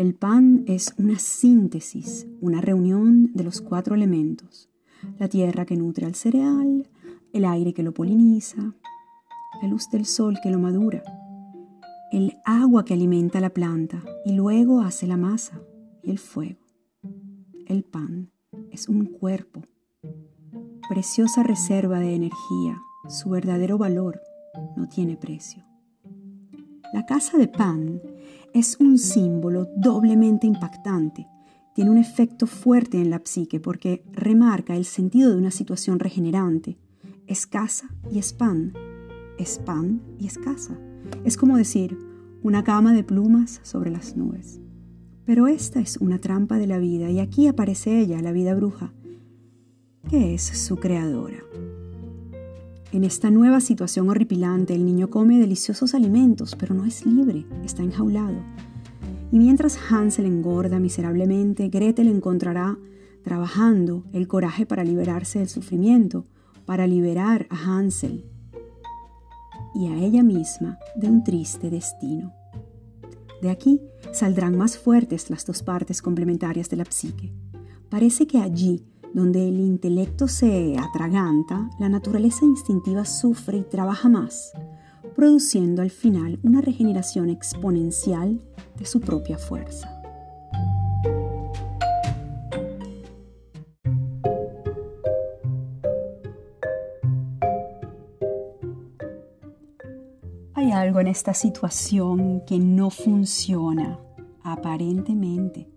[0.00, 4.70] El pan es una síntesis, una reunión de los cuatro elementos.
[5.18, 6.88] La tierra que nutre al cereal,
[7.34, 8.74] el aire que lo poliniza,
[9.60, 11.02] la luz del sol que lo madura,
[12.12, 15.60] el agua que alimenta la planta y luego hace la masa
[16.02, 16.64] y el fuego.
[17.66, 18.30] El pan
[18.70, 19.64] es un cuerpo,
[20.88, 24.18] preciosa reserva de energía, su verdadero valor
[24.78, 25.62] no tiene precio.
[26.94, 28.00] La casa de pan
[28.52, 31.26] es un símbolo doblemente impactante.
[31.74, 36.78] Tiene un efecto fuerte en la psique porque remarca el sentido de una situación regenerante.
[37.26, 38.72] Es casa y es pan.
[39.38, 40.78] Es pan y es casa.
[41.24, 41.96] Es como decir,
[42.42, 44.60] una cama de plumas sobre las nubes.
[45.24, 48.92] Pero esta es una trampa de la vida y aquí aparece ella, la vida bruja,
[50.08, 51.38] que es su creadora.
[52.92, 57.84] En esta nueva situación horripilante, el niño come deliciosos alimentos, pero no es libre, está
[57.84, 58.42] enjaulado.
[59.30, 62.76] Y mientras Hansel engorda miserablemente, Gretel encontrará
[63.22, 66.26] trabajando el coraje para liberarse del sufrimiento,
[66.66, 68.24] para liberar a Hansel
[69.72, 72.32] y a ella misma de un triste destino.
[73.40, 73.80] De aquí
[74.12, 77.32] saldrán más fuertes las dos partes complementarias de la psique.
[77.88, 84.52] Parece que allí, donde el intelecto se atraganta, la naturaleza instintiva sufre y trabaja más,
[85.16, 88.40] produciendo al final una regeneración exponencial
[88.78, 89.96] de su propia fuerza.
[100.54, 103.98] Hay algo en esta situación que no funciona,
[104.42, 105.68] aparentemente.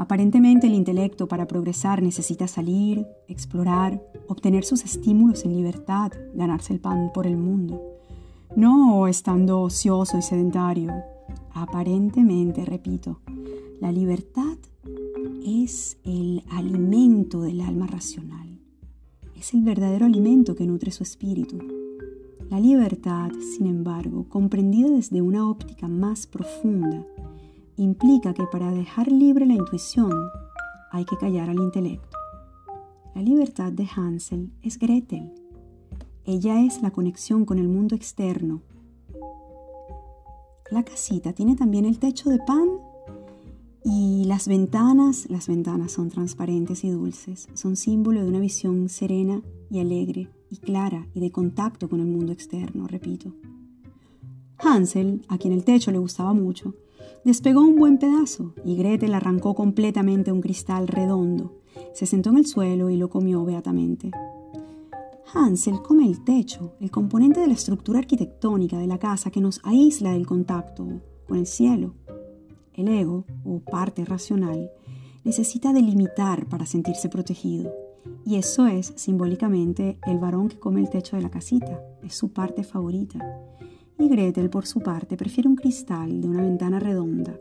[0.00, 6.80] Aparentemente el intelecto para progresar necesita salir, explorar, obtener sus estímulos en libertad, ganarse el
[6.80, 7.98] pan por el mundo.
[8.56, 10.90] No estando ocioso y sedentario.
[11.52, 13.20] Aparentemente, repito,
[13.78, 14.56] la libertad
[15.44, 18.58] es el alimento del alma racional.
[19.38, 21.58] Es el verdadero alimento que nutre su espíritu.
[22.48, 27.04] La libertad, sin embargo, comprendida desde una óptica más profunda,
[27.82, 30.12] implica que para dejar libre la intuición
[30.90, 32.18] hay que callar al intelecto.
[33.14, 35.32] La libertad de Hansel es Gretel.
[36.24, 38.60] Ella es la conexión con el mundo externo.
[40.70, 42.68] La casita tiene también el techo de pan
[43.82, 49.42] y las ventanas, las ventanas son transparentes y dulces, son símbolo de una visión serena
[49.70, 53.32] y alegre y clara y de contacto con el mundo externo, repito.
[54.58, 56.74] Hansel, a quien el techo le gustaba mucho,
[57.24, 61.60] Despegó un buen pedazo y Gretel arrancó completamente un cristal redondo.
[61.92, 64.10] Se sentó en el suelo y lo comió beatamente.
[65.34, 69.60] Hansel come el techo, el componente de la estructura arquitectónica de la casa que nos
[69.64, 70.88] aísla del contacto
[71.28, 71.94] con el cielo.
[72.72, 74.70] El ego, o parte racional,
[75.22, 77.70] necesita delimitar para sentirse protegido.
[78.24, 81.82] Y eso es, simbólicamente, el varón que come el techo de la casita.
[82.02, 83.18] Es su parte favorita
[84.00, 87.38] y Gretel, por su parte, prefiere un cristal de una ventana redonda.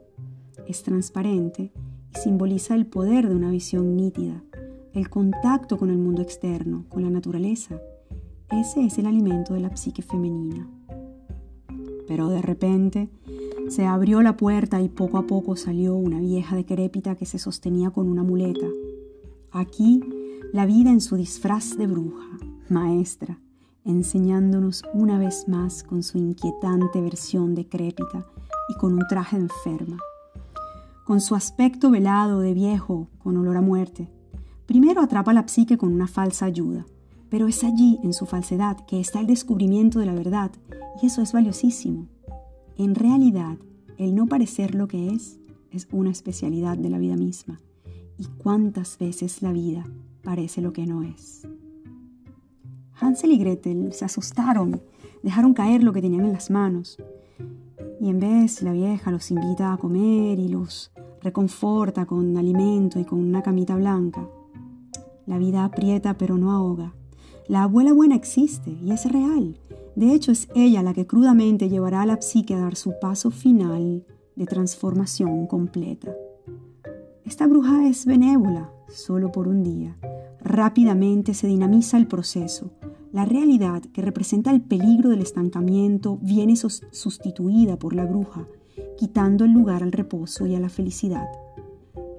[0.68, 1.72] Es transparente
[2.14, 4.44] y simboliza el poder de una visión nítida,
[4.94, 7.80] el contacto con el mundo externo, con la naturaleza.
[8.52, 10.68] Ese es el alimento de la psique femenina.
[12.08, 13.10] Pero de repente
[13.70, 17.92] se abrió la puerta y poco a poco salió una vieja decrépita que se sostenía
[17.92, 18.68] con una muleta.
[19.52, 20.02] Aquí
[20.52, 22.38] la vida en su disfraz de bruja,
[22.68, 23.40] maestra,
[23.90, 28.26] enseñándonos una vez más con su inquietante versión decrépita
[28.70, 29.98] y con un traje enferma.
[31.06, 34.08] Con su aspecto velado de viejo, con olor a muerte,
[34.68, 36.86] primero atrapa la psique con una falsa ayuda,
[37.30, 40.52] pero es allí, en su falsedad, que está el descubrimiento de la verdad,
[41.02, 42.08] y eso es valiosísimo.
[42.78, 43.58] En realidad,
[43.98, 45.40] el no parecer lo que es
[45.72, 47.60] es una especialidad de la vida misma.
[48.18, 49.84] Y cuántas veces la vida
[50.24, 51.48] parece lo que no es.
[53.00, 54.82] Hansel y Gretel se asustaron,
[55.24, 56.98] dejaron caer lo que tenían en las manos.
[58.02, 60.92] Y en vez la vieja los invita a comer y los
[61.22, 64.28] reconforta con alimento y con una camita blanca.
[65.26, 66.94] La vida aprieta pero no ahoga.
[67.48, 69.60] La abuela buena existe y es real.
[69.96, 73.32] De hecho, es ella la que crudamente llevará a la psique a dar su paso
[73.32, 76.16] final de transformación completa.
[77.26, 79.98] Esta bruja es benévola, solo por un día.
[80.42, 82.72] Rápidamente se dinamiza el proceso.
[83.12, 88.48] La realidad que representa el peligro del estancamiento viene sustituida por la bruja,
[88.98, 91.28] quitando el lugar al reposo y a la felicidad.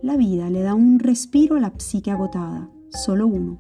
[0.03, 3.59] La vida le da un respiro a la psique agotada, solo uno,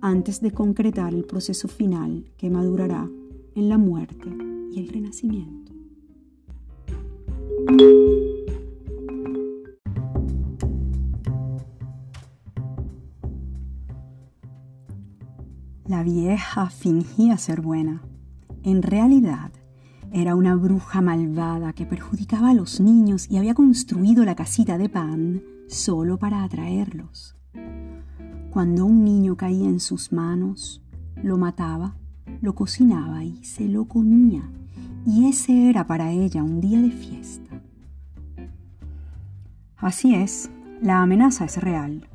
[0.00, 3.08] antes de concretar el proceso final que madurará
[3.54, 4.28] en la muerte
[4.72, 5.72] y el renacimiento.
[15.90, 18.00] La vieja fingía ser buena.
[18.62, 19.50] En realidad,
[20.12, 24.88] Era una bruja malvada que perjudicaba a los niños y había construido la casita de
[24.88, 27.34] pan solo para atraerlos.
[28.50, 30.80] Cuando un niño caía en sus manos,
[31.20, 31.96] lo mataba,
[32.40, 34.48] lo cocinaba y se lo comía.
[35.04, 37.62] Y ese era para ella un día de fiesta.
[39.76, 42.08] Así es, la amenaza es real.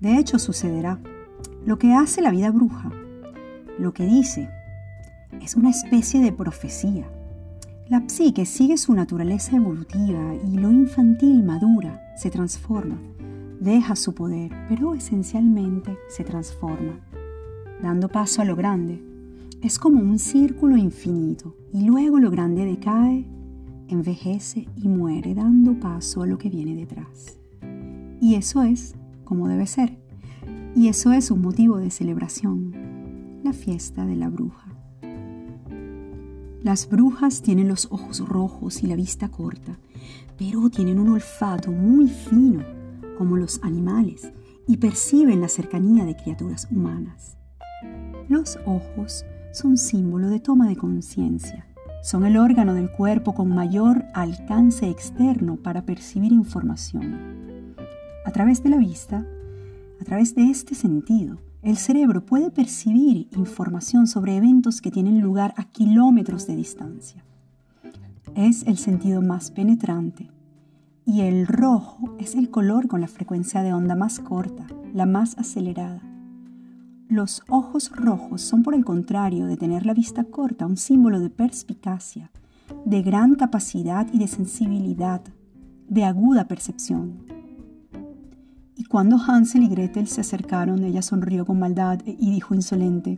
[0.00, 0.98] De hecho, sucederá.
[1.64, 2.90] Lo que hace la vida bruja,
[3.78, 4.48] lo que dice,
[5.40, 7.06] es una especie de profecía.
[7.88, 12.98] La psique sigue su naturaleza evolutiva y lo infantil madura, se transforma,
[13.60, 17.00] deja su poder, pero esencialmente se transforma,
[17.82, 19.02] dando paso a lo grande.
[19.62, 23.26] Es como un círculo infinito y luego lo grande decae,
[23.88, 27.38] envejece y muere, dando paso a lo que viene detrás.
[28.20, 28.94] Y eso es
[29.24, 29.98] como debe ser.
[30.74, 32.91] Y eso es un motivo de celebración,
[33.42, 34.72] la fiesta de la bruja.
[36.62, 39.78] Las brujas tienen los ojos rojos y la vista corta,
[40.38, 42.64] pero tienen un olfato muy fino,
[43.18, 44.32] como los animales,
[44.68, 47.36] y perciben la cercanía de criaturas humanas.
[48.28, 51.66] Los ojos son símbolo de toma de conciencia.
[52.02, 57.74] Son el órgano del cuerpo con mayor alcance externo para percibir información.
[58.24, 59.26] A través de la vista,
[60.00, 65.54] a través de este sentido, el cerebro puede percibir información sobre eventos que tienen lugar
[65.56, 67.24] a kilómetros de distancia.
[68.34, 70.30] Es el sentido más penetrante
[71.06, 75.38] y el rojo es el color con la frecuencia de onda más corta, la más
[75.38, 76.02] acelerada.
[77.08, 81.30] Los ojos rojos son por el contrario de tener la vista corta un símbolo de
[81.30, 82.30] perspicacia,
[82.84, 85.22] de gran capacidad y de sensibilidad,
[85.88, 87.31] de aguda percepción.
[88.92, 93.16] Cuando Hansel y Gretel se acercaron, ella sonrió con maldad y dijo insolente,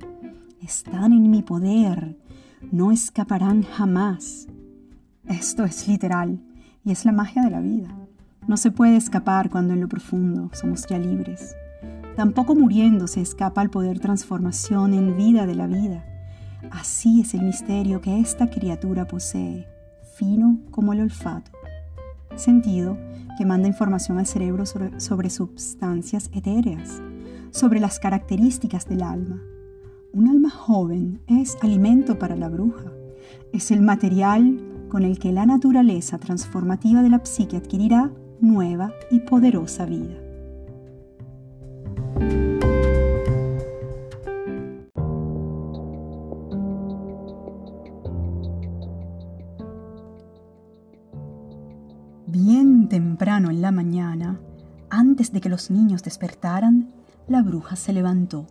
[0.62, 2.16] Están en mi poder,
[2.70, 4.46] no escaparán jamás.
[5.26, 6.38] Esto es literal
[6.84, 7.88] y es la magia de la vida.
[8.46, 11.56] No se puede escapar cuando en lo profundo somos ya libres.
[12.14, 16.04] Tampoco muriendo se escapa al poder transformación en vida de la vida.
[16.70, 19.66] Así es el misterio que esta criatura posee,
[20.16, 21.50] fino como el olfato.
[22.36, 22.96] Sentido
[23.36, 27.02] que manda información al cerebro sobre, substancias etéreas,
[27.50, 29.42] sobre las características del alma.
[30.12, 32.92] Un alma joven es alimento para la bruja,
[33.52, 39.20] es el material con el que la naturaleza transformativa de la psique adquirirá nueva y
[39.20, 40.23] poderosa vida.
[53.26, 54.38] En la mañana,
[54.90, 56.92] antes de que los niños despertaran,
[57.26, 58.46] la bruja se levantó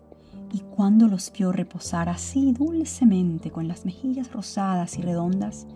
[0.51, 5.67] y cuando los vio reposar así dulcemente con las mejillas rosadas y redondas,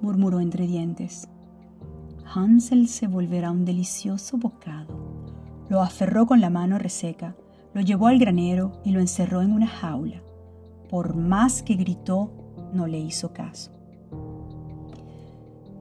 [0.00, 1.28] murmuró entre dientes.
[2.32, 4.96] Hansel se volverá un delicioso bocado.
[5.68, 7.34] Lo aferró con la mano reseca,
[7.72, 10.22] lo llevó al granero y lo encerró en una jaula.
[10.88, 12.30] Por más que gritó,
[12.72, 13.73] no le hizo caso.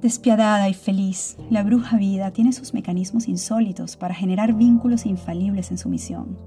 [0.04, 5.78] Despiadada y feliz, la bruja vida tiene sus mecanismos insólitos para generar vínculos infalibles en
[5.78, 6.38] su misión.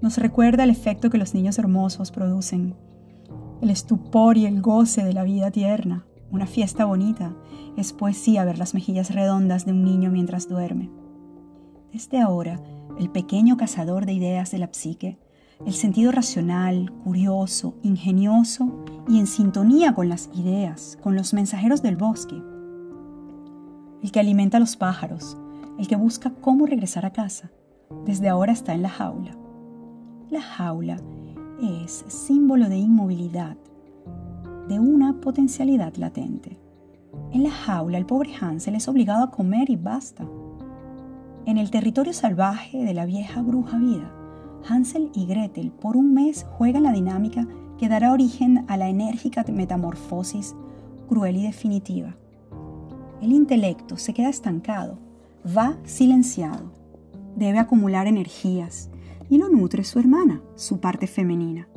[0.00, 2.76] Nos recuerda el efecto que los niños hermosos producen,
[3.60, 7.34] el estupor y el goce de la vida tierna, una fiesta bonita,
[7.76, 10.90] es poesía ver las mejillas redondas de un niño mientras duerme.
[11.92, 12.60] Desde ahora,
[13.00, 15.18] el pequeño cazador de ideas de la psique,
[15.66, 21.96] el sentido racional, curioso, ingenioso y en sintonía con las ideas, con los mensajeros del
[21.96, 22.40] bosque,
[24.02, 25.36] el que alimenta a los pájaros,
[25.78, 27.50] el que busca cómo regresar a casa,
[28.04, 29.36] desde ahora está en la jaula.
[30.30, 30.98] La jaula
[31.62, 33.56] es símbolo de inmovilidad,
[34.68, 36.58] de una potencialidad latente.
[37.32, 40.24] En la jaula el pobre Hansel es obligado a comer y basta.
[41.46, 44.12] En el territorio salvaje de la vieja bruja vida,
[44.68, 47.46] Hansel y Gretel por un mes juegan la dinámica
[47.78, 50.54] que dará origen a la enérgica metamorfosis
[51.08, 52.14] cruel y definitiva
[53.20, 54.98] el intelecto se queda estancado,
[55.46, 56.72] va silenciado,
[57.36, 58.90] debe acumular energías
[59.28, 61.68] y lo nutre su hermana, su parte femenina.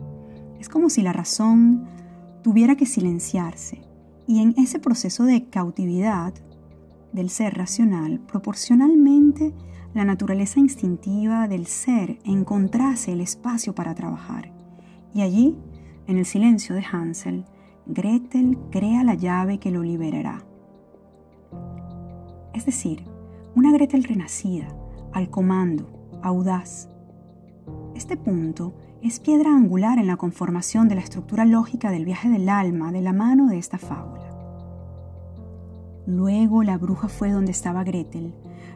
[0.60, 1.86] Es como si la razón
[2.42, 3.82] tuviera que silenciarse
[4.26, 6.34] y en ese proceso de cautividad
[7.12, 9.54] del ser racional, proporcionalmente
[9.94, 14.52] la naturaleza instintiva del ser encontrase el espacio para trabajar.
[15.14, 15.56] Y allí,
[16.08, 17.46] en el silencio de Hansel,
[17.86, 20.44] Gretel crea la llave que lo liberará
[22.54, 23.04] es decir,
[23.56, 24.68] una Gretel renacida,
[25.12, 26.90] al comando, audaz.
[27.96, 32.50] Este punto es piedra angular en la conformación de la estructura lógica del viaje del
[32.50, 34.24] alma de la mano de esta fábula.
[36.08, 38.34] Luego la bruja fue donde estaba Gretel,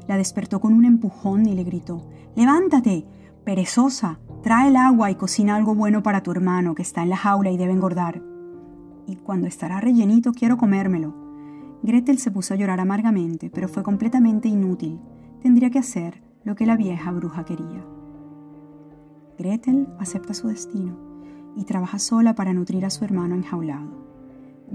[0.07, 3.05] la despertó con un empujón y le gritó, Levántate,
[3.43, 7.17] perezosa, trae el agua y cocina algo bueno para tu hermano que está en la
[7.17, 8.21] jaula y debe engordar.
[9.07, 11.26] Y cuando estará rellenito quiero comérmelo.
[11.83, 14.99] Gretel se puso a llorar amargamente, pero fue completamente inútil.
[15.41, 17.85] Tendría que hacer lo que la vieja bruja quería.
[19.37, 20.97] Gretel acepta su destino
[21.55, 24.07] y trabaja sola para nutrir a su hermano enjaulado.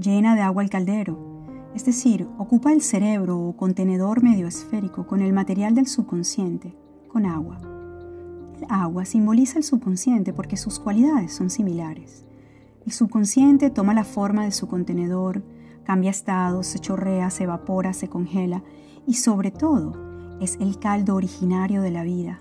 [0.00, 1.18] Llena de agua el caldero,
[1.74, 6.74] es decir, ocupa el cerebro o contenedor medio esférico con el material del subconsciente,
[7.08, 7.58] con agua.
[8.56, 12.24] El agua simboliza el subconsciente porque sus cualidades son similares.
[12.84, 15.42] El subconsciente toma la forma de su contenedor,
[15.84, 18.62] cambia estado, se chorrea, se evapora, se congela
[19.06, 22.40] y sobre todo es el caldo originario de la vida.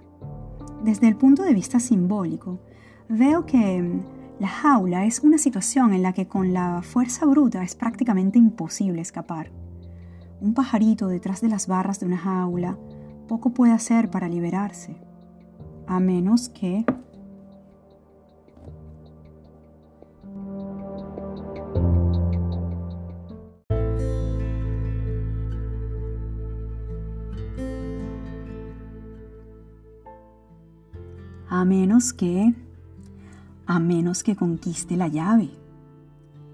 [0.83, 2.59] Desde el punto de vista simbólico,
[3.07, 4.01] veo que mm,
[4.39, 9.01] la jaula es una situación en la que con la fuerza bruta es prácticamente imposible
[9.01, 9.51] escapar.
[10.39, 12.77] Un pajarito detrás de las barras de una jaula
[13.27, 14.95] poco puede hacer para liberarse,
[15.85, 16.85] a menos que
[31.61, 32.55] a menos que,
[33.67, 35.51] a menos que conquiste la llave,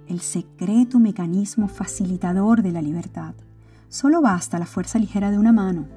[0.10, 3.34] el secreto mecanismo facilitador de la libertad.
[3.88, 5.88] Solo basta la fuerza ligera de una mano,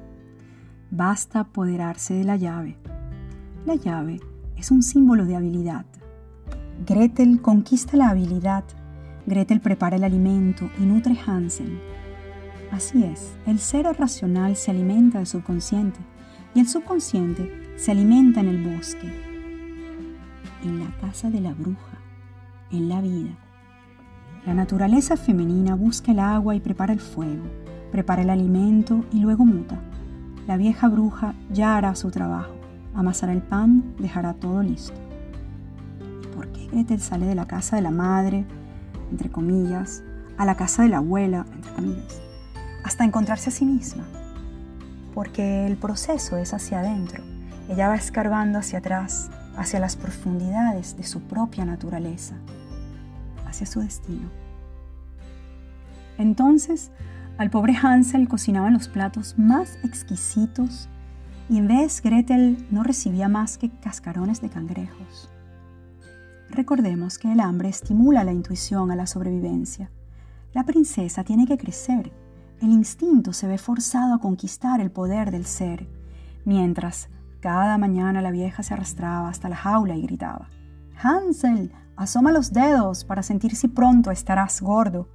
[0.91, 2.77] basta apoderarse de la llave.
[3.65, 4.21] La llave
[4.55, 5.85] es un símbolo de habilidad.
[6.85, 8.63] Gretel conquista la habilidad,
[9.25, 11.81] Gretel prepara el alimento y nutre Hansel.
[12.71, 15.99] Así es, el ser racional se alimenta del subconsciente
[16.53, 19.11] y el subconsciente se alimenta en el bosque,
[20.63, 21.97] en la casa de la bruja,
[22.71, 23.31] en la vida.
[24.45, 27.43] La naturaleza femenina busca el agua y prepara el fuego,
[27.91, 29.79] prepara el alimento y luego muta.
[30.47, 32.55] La vieja bruja ya hará su trabajo,
[32.93, 34.99] amasará el pan, dejará todo listo.
[36.23, 38.45] ¿Y por qué Gretel sale de la casa de la madre,
[39.11, 40.03] entre comillas,
[40.37, 42.21] a la casa de la abuela, entre comillas,
[42.83, 44.03] hasta encontrarse a sí misma?
[45.13, 47.23] Porque el proceso es hacia adentro
[47.71, 52.35] ella va escarbando hacia atrás, hacia las profundidades de su propia naturaleza,
[53.47, 54.29] hacia su destino.
[56.17, 56.91] Entonces,
[57.37, 60.89] al pobre Hansel cocinaban los platos más exquisitos
[61.49, 65.29] y en vez Gretel no recibía más que cascarones de cangrejos.
[66.49, 69.89] Recordemos que el hambre estimula la intuición a la sobrevivencia.
[70.51, 72.11] La princesa tiene que crecer.
[72.61, 75.87] El instinto se ve forzado a conquistar el poder del ser,
[76.45, 77.09] mientras
[77.39, 80.47] cada mañana la vieja se arrastraba hasta la jaula y gritaba,
[81.01, 85.09] Hansel, asoma los dedos para sentir si pronto estarás gordo.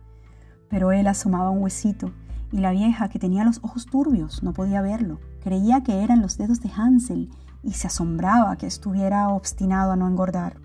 [0.68, 2.10] Pero él asomaba un huesito
[2.50, 5.20] y la vieja, que tenía los ojos turbios, no podía verlo.
[5.40, 7.30] Creía que eran los dedos de Hansel
[7.62, 10.56] y se asombraba que estuviera obstinado a no engordar.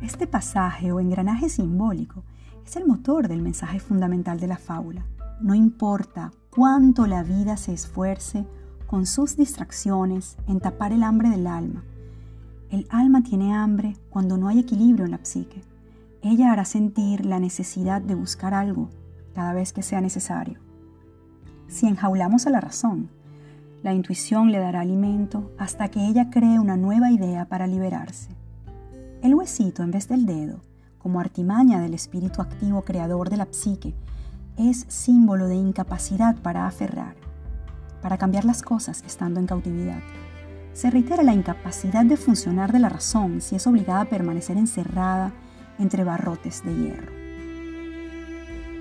[0.00, 2.24] Este pasaje o engranaje simbólico
[2.66, 5.06] es el motor del mensaje fundamental de la fábula.
[5.40, 8.44] No importa cuánto la vida se esfuerce
[8.86, 11.82] con sus distracciones en tapar el hambre del alma.
[12.70, 15.62] El alma tiene hambre cuando no hay equilibrio en la psique.
[16.20, 18.90] Ella hará sentir la necesidad de buscar algo
[19.34, 20.58] cada vez que sea necesario.
[21.68, 23.08] Si enjaulamos a la razón,
[23.82, 28.28] la intuición le dará alimento hasta que ella cree una nueva idea para liberarse.
[29.22, 30.60] El huesito en vez del dedo,
[30.98, 33.94] como artimaña del espíritu activo creador de la psique,
[34.56, 37.20] es símbolo de incapacidad para aferrar
[38.00, 40.00] para cambiar las cosas estando en cautividad.
[40.72, 45.32] Se reitera la incapacidad de funcionar de la razón si es obligada a permanecer encerrada
[45.78, 47.12] entre barrotes de hierro.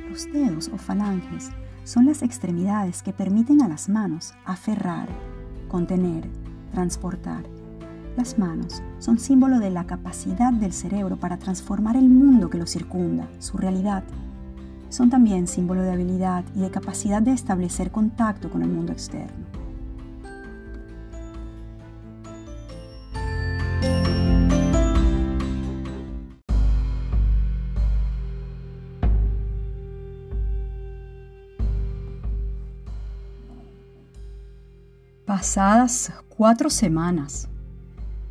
[0.10, 1.52] Los dedos o falanges
[1.84, 5.10] son las extremidades que permiten a las manos aferrar,
[5.68, 6.30] contener,
[6.74, 7.44] transportar.
[8.16, 12.68] Las manos son símbolo de la capacidad del cerebro para transformar el mundo que lo
[12.68, 14.04] circunda, su realidad,
[14.90, 19.48] son también símbolo de habilidad y de capacidad de establecer contacto con el mundo externo.
[35.26, 37.48] Pasadas cuatro semanas,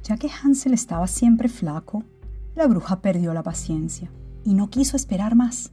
[0.02, 2.02] ya que Hansel estaba siempre flaco,
[2.56, 4.10] la bruja perdió la paciencia
[4.44, 5.70] y no quiso esperar más.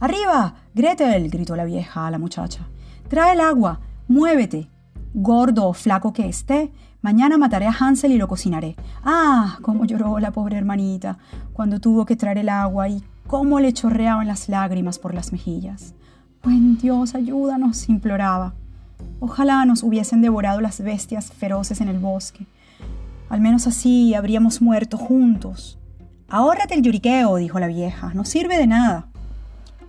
[0.00, 2.68] Arriba, Gretel, gritó la vieja a la muchacha.
[3.08, 4.68] Trae el agua, muévete.
[5.12, 6.70] Gordo o flaco que esté,
[7.02, 8.76] mañana mataré a Hansel y lo cocinaré.
[9.02, 11.18] Ah, cómo lloró la pobre hermanita
[11.52, 15.94] cuando tuvo que traer el agua y cómo le chorreaban las lágrimas por las mejillas.
[16.44, 18.54] Buen Dios, ayúdanos, imploraba.
[19.18, 22.46] Ojalá nos hubiesen devorado las bestias feroces en el bosque.
[23.28, 25.78] Al menos así habríamos muerto juntos.
[26.28, 29.07] Ahórrate el lloriqueo, dijo la vieja, no sirve de nada.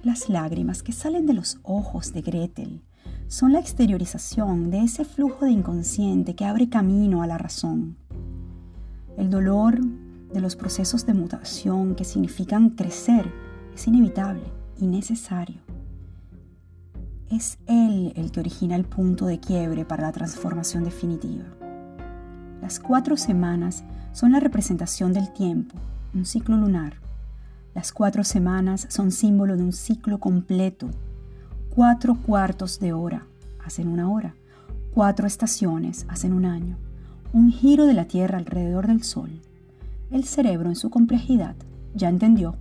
[0.01, 2.81] Las lágrimas que salen de los ojos de Gretel
[3.27, 7.97] son la exteriorización de ese flujo de inconsciente que abre camino a la razón.
[9.17, 9.77] El dolor
[10.34, 13.30] de los procesos de mutación que significan crecer
[13.76, 14.45] es inevitable
[14.77, 15.59] y necesario.
[17.30, 21.45] Es Él el que origina el punto de quiebre para la transformación definitiva.
[22.61, 25.76] Las cuatro semanas son la representación del tiempo,
[26.13, 27.09] un ciclo lunar.
[27.80, 30.89] Las cuatro semanas son símbolo de un ciclo completo.
[31.73, 33.26] Cuatro cuartos de hora
[33.64, 34.35] hacen una hora.
[34.93, 36.76] Cuatro estaciones hacen un año.
[37.31, 39.41] Un giro de la Tierra alrededor del Sol.
[40.11, 41.56] El cerebro en su complejidad
[41.95, 42.57] ya entendió.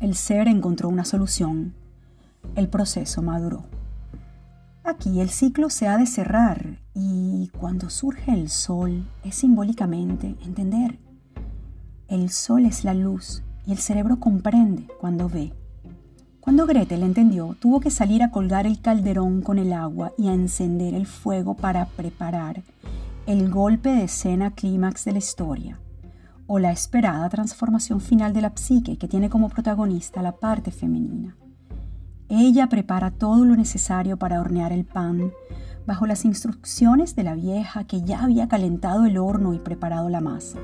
[0.00, 1.72] El ser encontró una solución.
[2.56, 3.64] El proceso maduró.
[4.82, 10.98] Aquí el ciclo se ha de cerrar y cuando surge el sol es simbólicamente entender.
[12.06, 15.52] El sol es la luz y el cerebro comprende cuando ve.
[16.40, 20.34] Cuando Gretel entendió, tuvo que salir a colgar el calderón con el agua y a
[20.34, 22.62] encender el fuego para preparar
[23.26, 25.80] el golpe de escena clímax de la historia,
[26.46, 31.34] o la esperada transformación final de la psique que tiene como protagonista la parte femenina.
[32.28, 35.32] Ella prepara todo lo necesario para hornear el pan,
[35.86, 40.20] bajo las instrucciones de la vieja que ya había calentado el horno y preparado la
[40.20, 40.58] masa.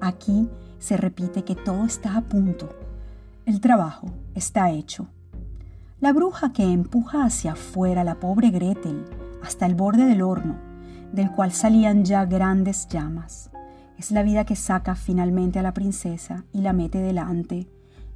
[0.00, 0.48] Aquí
[0.80, 2.68] se repite que todo está a punto.
[3.46, 5.06] El trabajo está hecho.
[6.00, 9.04] La bruja que empuja hacia afuera a la pobre Gretel
[9.40, 10.56] hasta el borde del horno,
[11.12, 13.50] del cual salían ya grandes llamas,
[13.96, 17.68] es la vida que saca finalmente a la princesa y la mete delante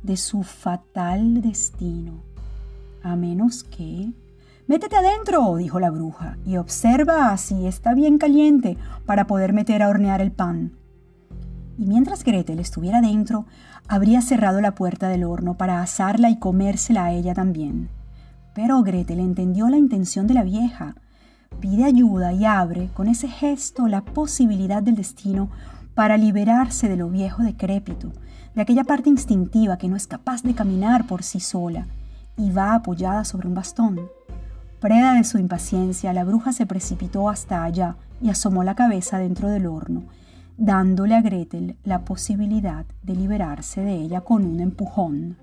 [0.03, 2.35] de su fatal destino
[3.05, 4.13] a menos que...
[4.67, 9.91] Métete adentro, dijo la bruja, y observa si está bien caliente para poder meter a
[9.91, 10.73] hornear el pan.
[11.79, 13.47] Y mientras Gretel estuviera dentro,
[13.89, 17.89] habría cerrado la puerta del horno para asarla y comérsela a ella también.
[18.55, 20.95] Pero Gretel entendió la intención de la vieja.
[21.61, 25.51] Pide ayuda y abre con ese gesto la posibilidad del destino
[25.95, 28.13] para liberarse de lo viejo decrépito,
[28.55, 31.87] de aquella parte instintiva que no es capaz de caminar por sí sola
[32.37, 34.01] y va apoyada sobre un bastón.
[34.81, 39.49] Preda de su impaciencia, la bruja se precipitó hasta allá y asomó la cabeza dentro
[39.49, 40.03] del horno,
[40.57, 45.37] dándole a Gretel la posibilidad de liberarse de ella con un empujón.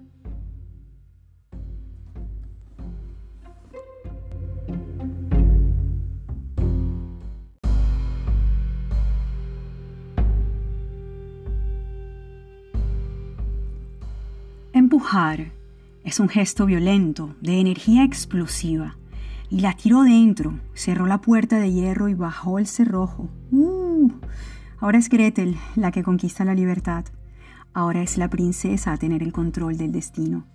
[14.73, 15.51] Empujar
[16.03, 18.97] es un gesto violento, de energía explosiva.
[19.49, 23.29] Y la tiró dentro, cerró la puerta de hierro y bajó el cerrojo.
[23.51, 24.09] ¡Uh!
[24.81, 27.05] Ahora es Gretel la que conquista la libertad.
[27.73, 30.45] Ahora es la princesa a tener el control del destino.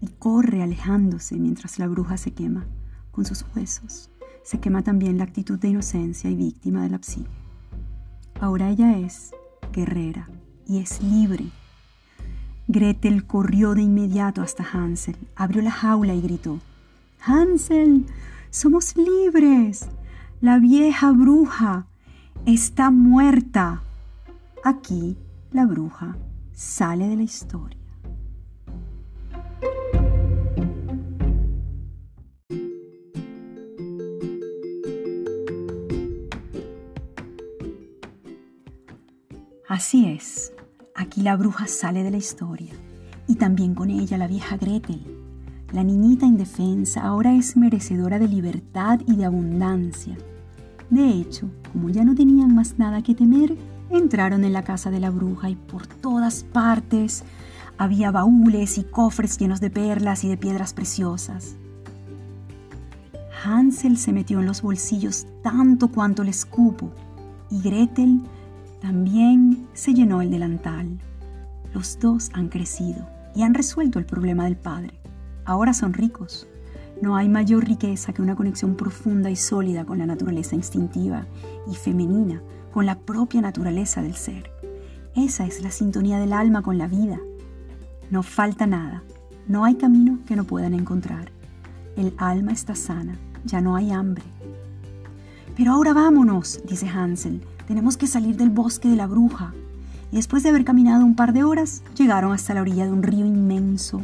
[0.00, 2.66] Y corre alejándose mientras la bruja se quema
[3.12, 4.10] con sus huesos.
[4.42, 7.00] Se quema también la actitud de inocencia y víctima de la.
[8.40, 9.30] Ahora ella es
[9.72, 10.28] guerrera
[10.66, 11.46] y es libre
[12.68, 16.58] Gretel corrió de inmediato hasta Hansel, abrió la jaula y gritó,
[17.24, 18.06] Hansel,
[18.50, 19.88] somos libres.
[20.40, 21.86] La vieja bruja
[22.46, 23.82] está muerta.
[24.64, 25.16] Aquí
[25.50, 26.16] la bruja
[26.52, 27.78] sale de la historia.
[39.68, 40.52] Así es,
[40.94, 42.72] Aquí la bruja sale de la historia
[43.26, 45.00] y también con ella la vieja Gretel.
[45.72, 50.16] La niñita indefensa ahora es merecedora de libertad y de abundancia.
[50.92, 53.56] De hecho, como ya no tenían más nada que temer,
[53.88, 57.24] entraron en la casa de la bruja y por todas partes
[57.78, 61.56] había baúles y cofres llenos de perlas y de piedras preciosas.
[63.42, 66.90] Hansel se metió en los bolsillos tanto cuanto le escupo
[67.50, 68.20] y Gretel
[68.82, 70.98] también se llenó el delantal.
[71.72, 75.00] Los dos han crecido y han resuelto el problema del padre.
[75.46, 76.46] Ahora son ricos.
[77.02, 81.26] No hay mayor riqueza que una conexión profunda y sólida con la naturaleza instintiva
[81.68, 82.40] y femenina,
[82.72, 84.52] con la propia naturaleza del ser.
[85.16, 87.18] Esa es la sintonía del alma con la vida.
[88.08, 89.02] No falta nada,
[89.48, 91.32] no hay camino que no puedan encontrar.
[91.96, 94.22] El alma está sana, ya no hay hambre.
[95.56, 99.52] Pero ahora vámonos, dice Hansel, tenemos que salir del bosque de la bruja.
[100.12, 103.02] Y después de haber caminado un par de horas, llegaron hasta la orilla de un
[103.02, 104.02] río inmenso,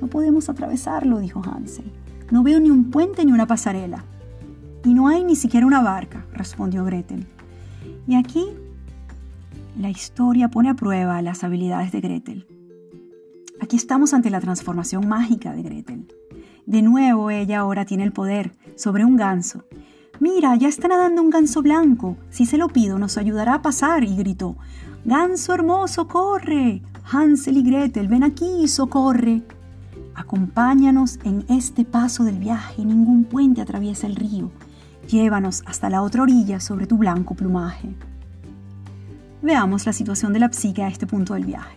[0.00, 1.92] No podemos atravesarlo, dijo Hansel.
[2.34, 4.02] No veo ni un puente ni una pasarela.
[4.84, 7.28] Y no hay ni siquiera una barca, respondió Gretel.
[8.08, 8.44] Y aquí
[9.78, 12.48] la historia pone a prueba las habilidades de Gretel.
[13.60, 16.12] Aquí estamos ante la transformación mágica de Gretel.
[16.66, 19.62] De nuevo ella ahora tiene el poder sobre un ganso.
[20.18, 22.16] Mira, ya está nadando un ganso blanco.
[22.30, 24.02] Si se lo pido, nos ayudará a pasar.
[24.02, 24.56] Y gritó,
[25.04, 26.82] Ganso hermoso, corre.
[27.04, 29.44] Hansel y Gretel, ven aquí, socorre.
[30.14, 32.84] Acompáñanos en este paso del viaje.
[32.84, 34.50] Ningún puente atraviesa el río.
[35.08, 37.94] Llévanos hasta la otra orilla sobre tu blanco plumaje.
[39.42, 41.76] Veamos la situación de la psique a este punto del viaje.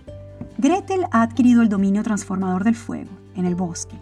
[0.57, 3.97] Gretel ha adquirido el dominio transformador del fuego en el bosque.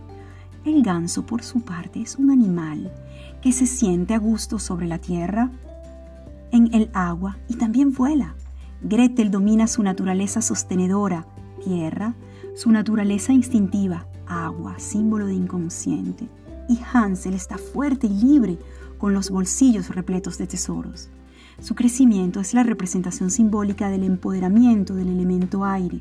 [0.65, 2.91] El ganso, por su parte, es un animal
[3.41, 5.49] que se siente a gusto sobre la tierra,
[6.51, 8.35] en el agua y también vuela.
[8.81, 11.25] Gretel domina su naturaleza sostenedora,
[11.63, 12.13] tierra,
[12.55, 16.27] su naturaleza instintiva, agua, símbolo de inconsciente.
[16.67, 18.57] Y Hansel está fuerte y libre,
[18.97, 21.09] con los bolsillos repletos de tesoros.
[21.59, 25.99] Su crecimiento es la representación simbólica del empoderamiento del elemento aire,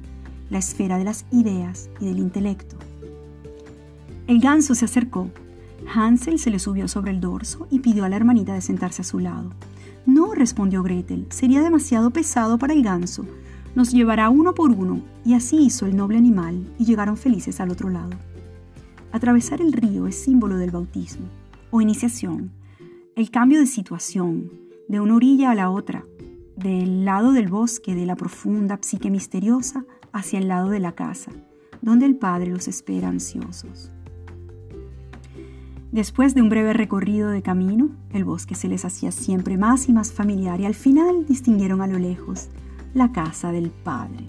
[0.51, 2.77] la esfera de las ideas y del intelecto.
[4.27, 5.31] El ganso se acercó.
[5.95, 9.05] Hansel se le subió sobre el dorso y pidió a la hermanita de sentarse a
[9.05, 9.53] su lado.
[10.07, 13.25] No, respondió Gretel, sería demasiado pesado para el ganso.
[13.75, 17.71] Nos llevará uno por uno, y así hizo el noble animal, y llegaron felices al
[17.71, 18.13] otro lado.
[19.11, 21.27] Atravesar el río es símbolo del bautismo,
[21.71, 22.53] o iniciación,
[23.17, 24.53] el cambio de situación,
[24.87, 26.05] de una orilla a la otra,
[26.57, 31.33] del lado del bosque de la profunda psique misteriosa hacia el lado de la casa,
[31.83, 33.91] donde el Padre los espera ansiosos.
[35.91, 39.93] Después de un breve recorrido de camino, el bosque se les hacía siempre más y
[39.93, 42.49] más familiar y al final distinguieron a lo lejos
[42.95, 44.27] la casa del Padre.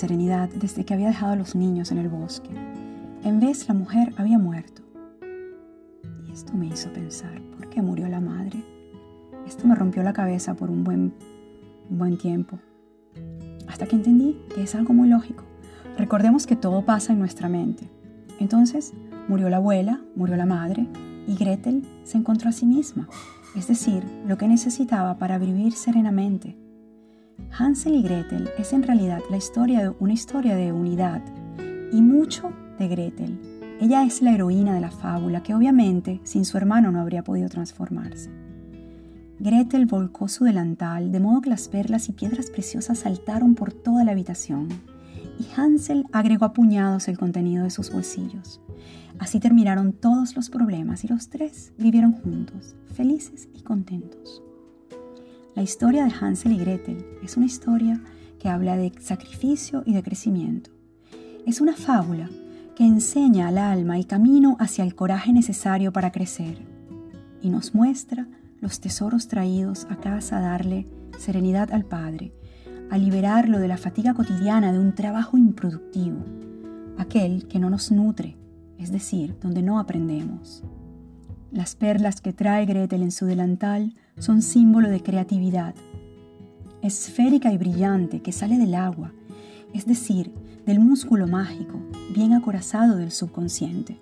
[0.00, 2.48] serenidad desde que había dejado a los niños en el bosque.
[3.22, 4.80] En vez, la mujer había muerto.
[6.26, 8.64] Y esto me hizo pensar, ¿por qué murió la madre?
[9.46, 11.12] Esto me rompió la cabeza por un buen,
[11.90, 12.58] un buen tiempo.
[13.68, 15.49] Hasta que entendí que es algo muy lógico.
[16.00, 17.90] Recordemos que todo pasa en nuestra mente.
[18.38, 18.94] Entonces,
[19.28, 20.88] murió la abuela, murió la madre,
[21.28, 23.06] y Gretel se encontró a sí misma,
[23.54, 26.56] es decir, lo que necesitaba para vivir serenamente
[27.58, 29.20] Hansel y Gretel es en realidad
[29.98, 31.22] una historia de unidad
[31.92, 33.38] y mucho de Gretel.
[33.80, 37.50] Ella es la heroína de la fábula que obviamente sin su hermano no habría podido
[37.50, 38.30] transformarse.
[39.38, 44.04] Gretel volcó su delantal de modo que las perlas y piedras preciosas saltaron por toda
[44.04, 44.68] la habitación
[45.40, 48.60] y Hansel agregó a puñados el contenido de sus bolsillos.
[49.18, 54.42] Así terminaron todos los problemas y los tres vivieron juntos, felices y contentos.
[55.54, 58.02] La historia de Hansel y Gretel es una historia
[58.38, 60.70] que habla de sacrificio y de crecimiento.
[61.46, 62.28] Es una fábula
[62.76, 66.58] que enseña al alma el camino hacia el coraje necesario para crecer
[67.40, 68.28] y nos muestra
[68.60, 70.86] los tesoros traídos a casa a darle
[71.18, 72.32] serenidad al Padre,
[72.90, 76.24] a liberarlo de la fatiga cotidiana de un trabajo improductivo,
[76.98, 78.36] aquel que no nos nutre,
[78.78, 80.64] es decir, donde no aprendemos.
[81.52, 85.74] Las perlas que trae Gretel en su delantal son símbolo de creatividad,
[86.82, 89.12] esférica y brillante que sale del agua,
[89.72, 90.32] es decir,
[90.66, 91.80] del músculo mágico,
[92.12, 93.98] bien acorazado del subconsciente.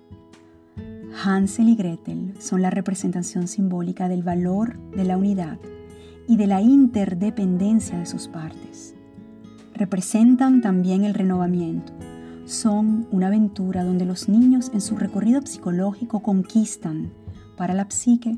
[1.23, 5.59] Hansel y Gretel son la representación simbólica del valor de la unidad
[6.29, 8.93] y de la interdependencia de sus partes.
[9.73, 11.91] Representan también el renovamiento.
[12.45, 17.11] Son una aventura donde los niños en su recorrido psicológico conquistan
[17.57, 18.35] para la psique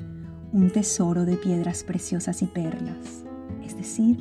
[0.54, 3.26] un tesoro de piedras preciosas y perlas,
[3.66, 4.18] es decir,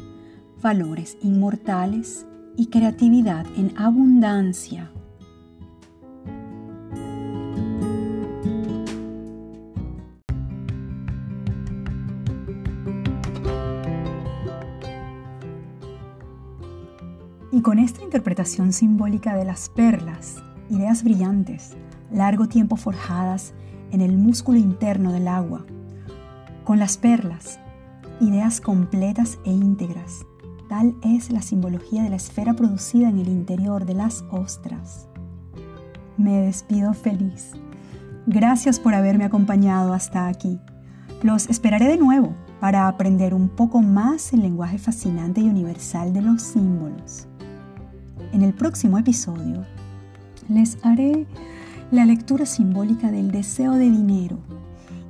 [0.61, 2.27] valores inmortales
[2.57, 4.91] y creatividad en abundancia.
[17.63, 21.77] Con esta interpretación simbólica de las perlas, ideas brillantes,
[22.11, 23.53] largo tiempo forjadas
[23.91, 25.67] en el músculo interno del agua,
[26.65, 27.61] con las perlas,
[28.19, 30.25] ideas completas e íntegras.
[30.71, 35.07] Tal es la simbología de la esfera producida en el interior de las ostras.
[36.17, 37.53] Me despido feliz.
[38.27, 40.59] Gracias por haberme acompañado hasta aquí.
[41.23, 46.23] Los esperaré de nuevo para aprender un poco más el lenguaje fascinante y universal de
[46.23, 47.27] los símbolos.
[48.33, 49.65] En el próximo episodio
[50.49, 51.27] les haré
[51.91, 54.39] la lectura simbólica del deseo de dinero.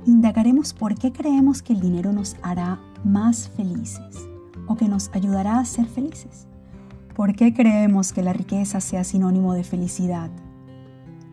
[0.07, 4.27] Indagaremos por qué creemos que el dinero nos hará más felices
[4.67, 6.47] o que nos ayudará a ser felices.
[7.15, 10.31] ¿Por qué creemos que la riqueza sea sinónimo de felicidad?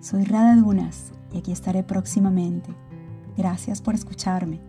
[0.00, 2.70] Soy Rada Dunas y aquí estaré próximamente.
[3.36, 4.67] Gracias por escucharme.